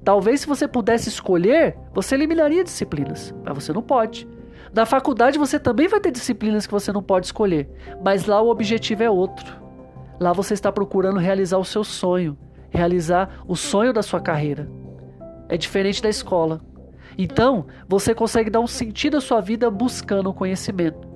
Talvez 0.05 0.41
se 0.41 0.47
você 0.47 0.67
pudesse 0.67 1.09
escolher, 1.09 1.77
você 1.95 2.15
eliminaria 2.15 2.65
disciplinas, 2.65 3.35
mas 3.45 3.55
você 3.55 3.73
não 3.73 3.83
pode. 3.83 4.29
Na 4.73 4.85
faculdade 4.85 5.39
você 5.39 5.59
também 5.59 5.89
vai 5.89 6.01
ter 6.01 6.11
disciplinas 6.11 6.67
que 6.67 6.73
você 6.73 6.93
não 6.93 7.03
pode 7.03 7.27
escolher, 7.27 7.69
mas 8.05 8.27
lá 8.27 8.41
o 8.41 8.51
objetivo 8.51 9.03
é 9.03 9.11
outro. 9.11 9.68
Lá 10.21 10.33
você 10.33 10.55
está 10.55 10.73
procurando 10.73 11.19
realizar 11.19 11.59
o 11.59 11.65
seu 11.65 11.85
sonho, 11.85 12.37
realizar 12.71 13.43
o 13.47 13.55
sonho 13.55 13.93
da 13.93 14.03
sua 14.03 14.21
carreira. 14.21 14.69
É 15.49 15.57
diferente 15.57 16.03
da 16.03 16.09
escola. 16.09 16.61
Então, 17.17 17.67
você 17.89 18.15
consegue 18.15 18.51
dar 18.51 18.61
um 18.61 18.67
sentido 18.67 19.17
à 19.17 19.21
sua 19.21 19.41
vida 19.41 19.71
buscando 19.71 20.31
o 20.31 20.35
conhecimento. 20.35 21.09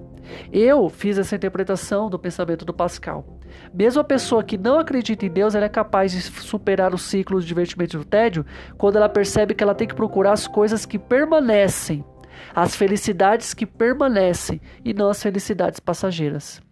Eu 0.53 0.89
fiz 0.89 1.19
essa 1.19 1.35
interpretação 1.35 2.09
do 2.09 2.19
pensamento 2.19 2.65
do 2.65 2.73
Pascal. 2.73 3.39
Mesmo 3.75 4.01
a 4.01 4.05
pessoa 4.05 4.43
que 4.43 4.57
não 4.57 4.79
acredita 4.79 5.27
em 5.27 5.31
Deus, 5.31 5.55
ela 5.55 5.67
é 5.67 5.69
capaz 5.69 6.13
de 6.13 6.23
superar 6.23 6.95
o 6.95 6.99
ciclo 6.99 7.41
de 7.41 7.47
divertimento 7.47 7.99
do 7.99 8.05
tédio 8.05 8.47
quando 8.79 8.97
ela 8.97 9.09
percebe 9.09 9.55
que 9.55 9.63
ela 9.63 9.75
tem 9.75 9.87
que 9.87 9.95
procurar 9.95 10.33
as 10.33 10.47
coisas 10.47 10.87
que 10.87 10.99
permanecem, 10.99 12.05
as 12.55 12.75
felicidades 12.75 13.53
que 13.53 13.67
permanecem 13.67 14.61
e 14.85 14.95
não 14.95 15.11
as 15.11 15.23
felicidades 15.23 15.81
passageiras. 15.81 16.63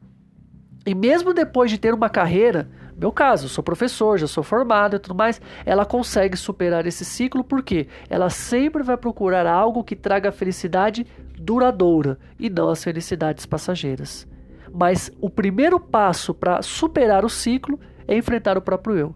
E 0.87 0.95
mesmo 0.95 1.35
depois 1.35 1.71
de 1.71 1.79
ter 1.79 1.93
uma 1.93 2.09
carreira, 2.09 2.69
meu 2.97 3.13
caso, 3.13 3.49
sou 3.49 3.63
professor, 3.63 4.19
já 4.19 4.27
sou 4.27 4.43
formado 4.43 4.97
e 4.97 4.99
tudo 4.99 5.15
mais, 5.15 5.41
ela 5.65 5.85
consegue 5.85 6.37
superar 6.37 6.87
esse 6.87 7.05
ciclo 7.05 7.43
porque 7.43 7.87
ela 8.09 8.31
sempre 8.31 8.83
vai 8.83 8.97
procurar 8.97 9.47
algo 9.47 9.85
que 9.85 9.97
traga 9.97 10.33
felicidade 10.33 11.07
duradoura 11.39 12.19
e 12.39 12.51
não 12.51 12.69
as 12.69 12.83
felicidades 12.85 13.47
passageiras. 13.47 14.27
Mas 14.73 15.11
o 15.21 15.29
primeiro 15.29 15.81
passo 15.81 16.33
para 16.35 16.63
superar 16.63 17.25
o 17.25 17.31
ciclo 17.31 17.79
é 18.07 18.17
enfrentar 18.17 18.57
o 18.59 18.63
próprio 18.63 18.97
eu. 18.97 19.15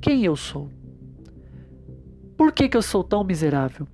Quem 0.00 0.24
eu 0.24 0.36
sou? 0.36 0.68
Por 2.36 2.52
que, 2.52 2.68
que 2.68 2.76
eu 2.76 2.82
sou 2.82 3.02
tão 3.02 3.24
miserável? 3.24 3.86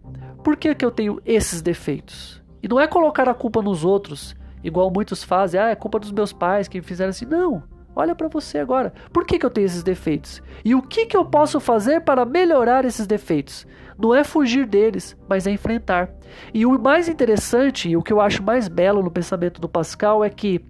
Por 0.42 0.56
que, 0.56 0.74
que 0.74 0.84
eu 0.84 0.90
tenho 0.90 1.20
esses 1.24 1.62
defeitos? 1.62 2.42
E 2.62 2.68
não 2.68 2.80
é 2.80 2.86
colocar 2.86 3.28
a 3.28 3.34
culpa 3.34 3.62
nos 3.62 3.84
outros, 3.84 4.34
igual 4.62 4.90
muitos 4.90 5.24
fazem, 5.24 5.60
ah, 5.60 5.70
é 5.70 5.74
culpa 5.74 5.98
dos 5.98 6.12
meus 6.12 6.32
pais 6.32 6.68
que 6.68 6.78
me 6.78 6.84
fizeram 6.84 7.10
assim. 7.10 7.26
Não. 7.26 7.62
Olha 7.94 8.14
para 8.14 8.28
você 8.28 8.58
agora. 8.58 8.92
Por 9.12 9.26
que, 9.26 9.38
que 9.38 9.44
eu 9.44 9.50
tenho 9.50 9.66
esses 9.66 9.82
defeitos? 9.82 10.42
E 10.64 10.74
o 10.74 10.82
que, 10.82 11.06
que 11.06 11.16
eu 11.16 11.24
posso 11.24 11.58
fazer 11.58 12.00
para 12.02 12.24
melhorar 12.24 12.84
esses 12.84 13.06
defeitos? 13.06 13.66
Não 13.98 14.14
é 14.14 14.24
fugir 14.24 14.66
deles, 14.66 15.16
mas 15.28 15.46
é 15.46 15.50
enfrentar. 15.50 16.08
E 16.54 16.64
o 16.64 16.78
mais 16.78 17.08
interessante 17.08 17.88
e 17.88 17.96
o 17.96 18.02
que 18.02 18.12
eu 18.12 18.20
acho 18.20 18.42
mais 18.42 18.68
belo 18.68 19.02
no 19.02 19.10
pensamento 19.10 19.60
do 19.60 19.68
Pascal 19.68 20.24
é 20.24 20.30
que 20.30 20.64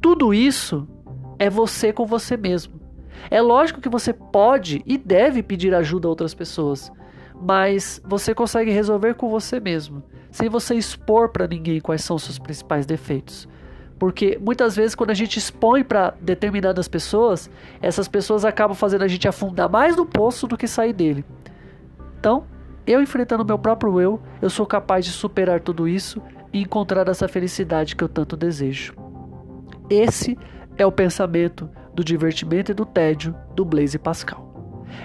tudo 0.00 0.32
isso 0.34 0.86
é 1.38 1.48
você 1.48 1.92
com 1.92 2.06
você 2.06 2.36
mesmo. 2.36 2.78
É 3.30 3.40
lógico 3.40 3.80
que 3.80 3.88
você 3.88 4.12
pode 4.12 4.82
e 4.86 4.96
deve 4.96 5.42
pedir 5.42 5.74
ajuda 5.74 6.06
a 6.06 6.10
outras 6.10 6.34
pessoas, 6.34 6.92
mas 7.40 8.00
você 8.04 8.34
consegue 8.34 8.70
resolver 8.70 9.14
com 9.14 9.30
você 9.30 9.58
mesmo, 9.58 10.02
sem 10.30 10.48
você 10.48 10.74
expor 10.74 11.30
para 11.30 11.46
ninguém 11.46 11.80
quais 11.80 12.04
são 12.04 12.16
os 12.16 12.22
seus 12.22 12.38
principais 12.38 12.84
defeitos. 12.84 13.48
Porque 13.98 14.38
muitas 14.40 14.76
vezes, 14.76 14.94
quando 14.94 15.10
a 15.10 15.14
gente 15.14 15.38
expõe 15.38 15.82
para 15.82 16.14
determinadas 16.20 16.88
pessoas, 16.88 17.50
essas 17.82 18.08
pessoas 18.08 18.44
acabam 18.44 18.74
fazendo 18.74 19.02
a 19.02 19.08
gente 19.08 19.28
afundar 19.28 19.70
mais 19.70 19.96
no 19.96 20.06
poço 20.06 20.46
do 20.46 20.56
que 20.56 20.66
sair 20.66 20.92
dele. 20.92 21.24
Então, 22.18 22.44
eu 22.86 23.02
enfrentando 23.02 23.44
meu 23.44 23.58
próprio 23.58 24.00
eu, 24.00 24.20
eu 24.40 24.48
sou 24.48 24.66
capaz 24.66 25.04
de 25.04 25.10
superar 25.10 25.60
tudo 25.60 25.86
isso 25.86 26.22
e 26.52 26.62
encontrar 26.62 27.08
essa 27.08 27.28
felicidade 27.28 27.94
que 27.94 28.02
eu 28.02 28.08
tanto 28.08 28.36
desejo. 28.36 28.94
Esse 29.88 30.38
é 30.78 30.86
o 30.86 30.92
pensamento 30.92 31.68
do 31.94 32.02
divertimento 32.02 32.70
e 32.70 32.74
do 32.74 32.86
tédio 32.86 33.34
do 33.54 33.64
Blaise 33.64 33.98
Pascal. 33.98 34.49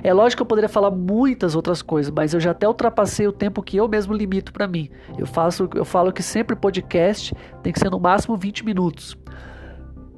É 0.04 0.13
lógico 0.13 0.39
que 0.39 0.41
eu 0.43 0.48
poderia 0.48 0.69
falar 0.69 0.91
muitas 0.91 1.56
outras 1.56 1.82
coisas, 1.82 2.12
mas 2.15 2.34
eu 2.34 2.39
já 2.39 2.52
até 2.52 2.67
ultrapassei 2.67 3.28
o 3.28 3.32
tempo 3.32 3.62
que 3.63 3.78
eu 3.78 3.88
mesmo 3.88 4.13
limito 4.13 4.54
para 4.54 4.67
mim. 4.67 4.89
Eu 5.17 5.26
faço, 5.26 5.69
eu 5.76 5.86
falo 5.86 6.12
que 6.12 6.24
sempre 6.24 6.56
podcast 6.56 7.34
tem 7.63 7.74
que 7.74 7.80
ser 7.80 7.89
no 7.89 8.00
máximo 8.00 8.38
20 8.38 8.65
minutos. 8.65 9.17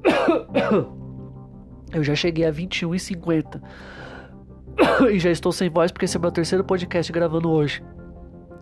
Eu 1.89 2.03
já 2.03 2.13
cheguei 2.13 2.45
a 2.45 2.51
21 2.51 2.95
e 2.95 2.99
50. 2.99 3.61
e 5.11 5.19
já 5.19 5.31
estou 5.31 5.51
sem 5.51 5.69
voz 5.69 5.91
porque 5.91 6.05
esse 6.05 6.17
é 6.17 6.19
o 6.19 6.21
meu 6.21 6.31
terceiro 6.31 6.63
podcast 6.63 7.11
gravando 7.11 7.49
hoje. 7.49 7.83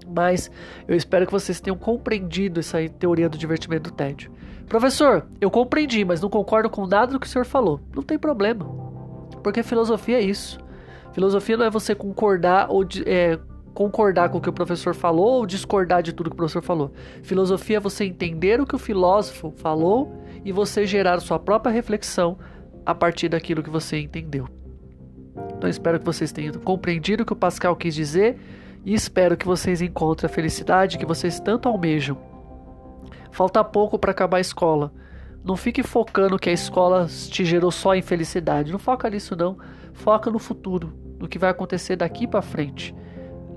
Mas 0.08 0.52
eu 0.88 0.96
espero 0.96 1.26
que 1.26 1.32
vocês 1.32 1.60
tenham 1.60 1.78
compreendido 1.78 2.60
essa 2.60 2.78
teoria 2.88 3.28
do 3.28 3.38
divertimento 3.38 3.92
tédio. 3.92 4.32
Professor, 4.68 5.26
eu 5.42 5.50
compreendi, 5.50 6.06
mas 6.06 6.22
não 6.22 6.30
concordo 6.30 6.70
com 6.70 6.88
nada 6.88 7.14
do 7.14 7.20
que 7.20 7.28
o 7.28 7.30
senhor 7.30 7.46
falou. 7.46 7.80
Não 7.96 8.04
tem 8.04 8.18
problema. 8.18 8.66
Porque 9.44 9.64
filosofia 9.64 10.18
é 10.18 10.22
isso. 10.22 10.60
Filosofia 11.16 11.56
não 11.56 11.64
é 11.64 11.70
você 11.70 11.96
concordar 11.96 12.68
ou 12.70 12.86
é, 13.06 13.40
concordar 13.74 14.28
com 14.28 14.38
o 14.38 14.42
que 14.42 14.50
o 14.50 14.54
professor 14.54 14.94
falou 14.94 15.36
ou 15.36 15.46
discordar 15.46 16.04
de 16.04 16.12
tudo 16.12 16.30
que 16.30 16.34
o 16.34 16.36
professor 16.36 16.62
falou. 16.62 16.92
Filosofia 17.24 17.78
é 17.78 17.80
você 17.80 18.04
entender 18.04 18.60
o 18.60 18.66
que 18.66 18.76
o 18.76 18.78
filósofo 18.78 19.54
falou 19.56 20.22
e 20.44 20.52
você 20.52 20.86
gerar 20.86 21.22
sua 21.22 21.40
própria 21.40 21.72
reflexão 21.72 22.38
a 22.86 22.94
partir 22.94 23.30
daquilo 23.30 23.64
que 23.64 23.70
você 23.70 23.98
entendeu. 23.98 24.50
Então 25.58 25.70
espero 25.70 26.00
que 26.00 26.06
vocês 26.06 26.34
tenham 26.34 26.54
compreendido 26.56 27.24
o 27.24 27.26
que 27.26 27.32
o 27.32 27.38
Pascal 27.38 27.78
quis 27.78 27.96
dizer 27.96 28.38
e 28.84 28.94
espero 28.94 29.38
que 29.38 29.46
vocês 29.46 29.82
encontrem 29.82 30.30
a 30.30 30.34
felicidade 30.34 30.98
que 30.98 31.06
vocês 31.06 31.40
tanto 31.40 31.70
almejam. 31.70 32.18
Falta 33.32 33.64
pouco 33.64 33.98
para 33.98 34.12
acabar 34.12 34.36
a 34.36 34.42
escola. 34.42 34.92
Não 35.46 35.56
fique 35.56 35.82
focando 35.82 36.38
que 36.38 36.50
a 36.50 36.54
escola 36.54 37.08
te 37.08 37.46
gerou 37.46 37.72
só 37.72 37.96
infelicidade. 37.96 38.74
Não 38.74 38.80
foca 38.80 39.10
nisso 39.10 39.34
não. 39.34 39.58
Foca 39.94 40.30
no 40.30 40.40
futuro 40.40 41.05
do 41.18 41.28
que 41.28 41.40
vai 41.40 41.50
acontecer 41.50 41.96
daqui 41.96 42.28
para 42.28 42.42
frente. 42.42 42.94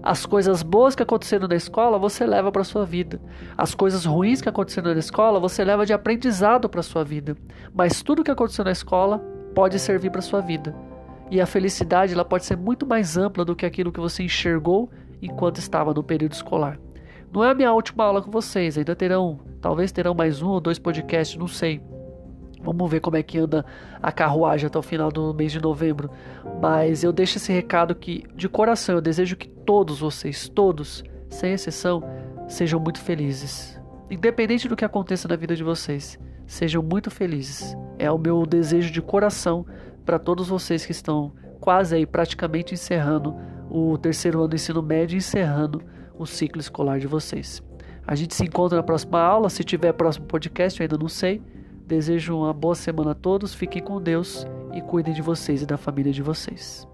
As 0.03 0.25
coisas 0.25 0.63
boas 0.63 0.95
que 0.95 1.03
aconteceram 1.03 1.49
na 1.49 1.57
escola 1.57 1.99
você 1.99 2.25
leva 2.25 2.53
para 2.53 2.65
sua 2.65 2.85
vida. 2.85 3.21
As 3.57 3.75
coisas 3.75 4.05
ruins 4.05 4.41
que 4.41 4.49
aconteceram 4.49 4.93
na 4.93 4.99
escola 4.99 5.41
você 5.41 5.65
leva 5.65 5.85
de 5.85 5.93
aprendizado 5.93 6.69
para 6.69 6.83
sua 6.83 7.05
vida. 7.05 7.37
Mas 7.75 8.03
tudo 8.03 8.23
que 8.23 8.31
aconteceu 8.31 8.65
na 8.65 8.71
escola 8.71 9.19
pode 9.55 9.79
servir 9.79 10.11
para 10.11 10.23
sua 10.23 10.41
vida. 10.41 10.75
E 11.31 11.41
a 11.41 11.47
felicidade 11.47 12.15
ela 12.15 12.25
pode 12.25 12.45
ser 12.45 12.57
muito 12.57 12.87
mais 12.87 13.17
ampla 13.17 13.45
do 13.45 13.57
que 13.57 13.67
aquilo 13.67 13.93
que 13.93 14.01
você 14.01 14.23
enxergou 14.23 14.89
enquanto 15.21 15.59
estava 15.59 15.93
no 15.93 16.03
período 16.03 16.33
escolar. 16.33 16.79
Não 17.33 17.45
é 17.45 17.51
a 17.51 17.55
minha 17.55 17.73
última 17.73 18.05
aula 18.05 18.23
com 18.23 18.31
vocês, 18.31 18.79
ainda 18.79 18.97
terão, 18.97 19.41
talvez 19.61 19.93
terão 19.93 20.15
mais 20.15 20.41
um 20.41 20.49
ou 20.49 20.61
dois 20.61 20.79
podcasts, 20.79 21.37
não 21.37 21.49
sei. 21.49 21.83
Vamos 22.63 22.91
ver 22.91 23.01
como 23.01 23.17
é 23.17 23.23
que 23.23 23.39
anda 23.39 23.65
a 24.03 24.11
carruagem 24.11 24.67
até 24.67 24.79
o 24.79 24.83
final 24.83 25.11
do 25.11 25.33
mês 25.33 25.53
de 25.53 25.61
novembro. 25.61 26.11
Mas 26.61 27.05
eu 27.05 27.13
deixo 27.13 27.39
esse 27.39 27.53
recado 27.53 27.95
que, 27.95 28.25
de 28.35 28.49
coração, 28.49 28.97
eu 28.97 29.01
desejo 29.01 29.37
que 29.37 29.49
todos 29.49 30.01
vocês, 30.01 30.49
todos, 30.49 31.05
sem 31.29 31.53
exceção, 31.53 32.03
sejam 32.49 32.81
muito 32.81 33.01
felizes. 33.01 33.81
Independente 34.11 34.69
do 34.69 34.77
que 34.77 34.85
aconteça 34.85 35.29
na 35.29 35.37
vida 35.37 35.55
de 35.55 35.63
vocês, 35.63 36.19
sejam 36.47 36.83
muito 36.83 37.11
felizes. 37.11 37.77
É 37.99 38.11
o 38.11 38.19
meu 38.19 38.45
desejo 38.47 38.91
de 38.91 39.03
coração 39.03 39.67
para 40.05 40.19
todos 40.19 40.49
vocês 40.49 40.87
que 40.87 40.93
estão 40.93 41.33
quase 41.61 41.95
aí 41.95 42.07
praticamente 42.07 42.75
encerrando 42.75 43.37
o 43.71 43.99
terceiro 43.99 44.39
ano 44.39 44.49
do 44.49 44.57
ensino 44.57 44.83
médio 44.83 45.17
e 45.17 45.19
encerrando 45.19 45.83
o 46.19 46.27
ciclo 46.27 46.61
escolar 46.61 46.99
de 46.99 47.07
vocês. 47.07 47.63
A 48.07 48.15
gente 48.15 48.35
se 48.35 48.43
encontra 48.43 48.79
na 48.79 48.83
próxima 48.83 49.21
aula, 49.21 49.51
se 49.51 49.63
tiver 49.63 49.93
próximo 49.93 50.27
podcast, 50.27 50.81
eu 50.81 50.85
ainda 50.85 50.97
não 50.97 51.09
sei. 51.09 51.43
Desejo 51.89 52.37
uma 52.37 52.53
boa 52.53 52.75
semana 52.75 53.13
a 53.13 53.15
todos, 53.15 53.55
fiquem 53.55 53.83
com 53.83 53.99
Deus 53.99 54.47
e 54.75 54.83
cuidem 54.83 55.15
de 55.15 55.23
vocês 55.23 55.63
e 55.63 55.67
da 55.67 55.79
família 55.79 56.13
de 56.13 56.21
vocês. 56.21 56.87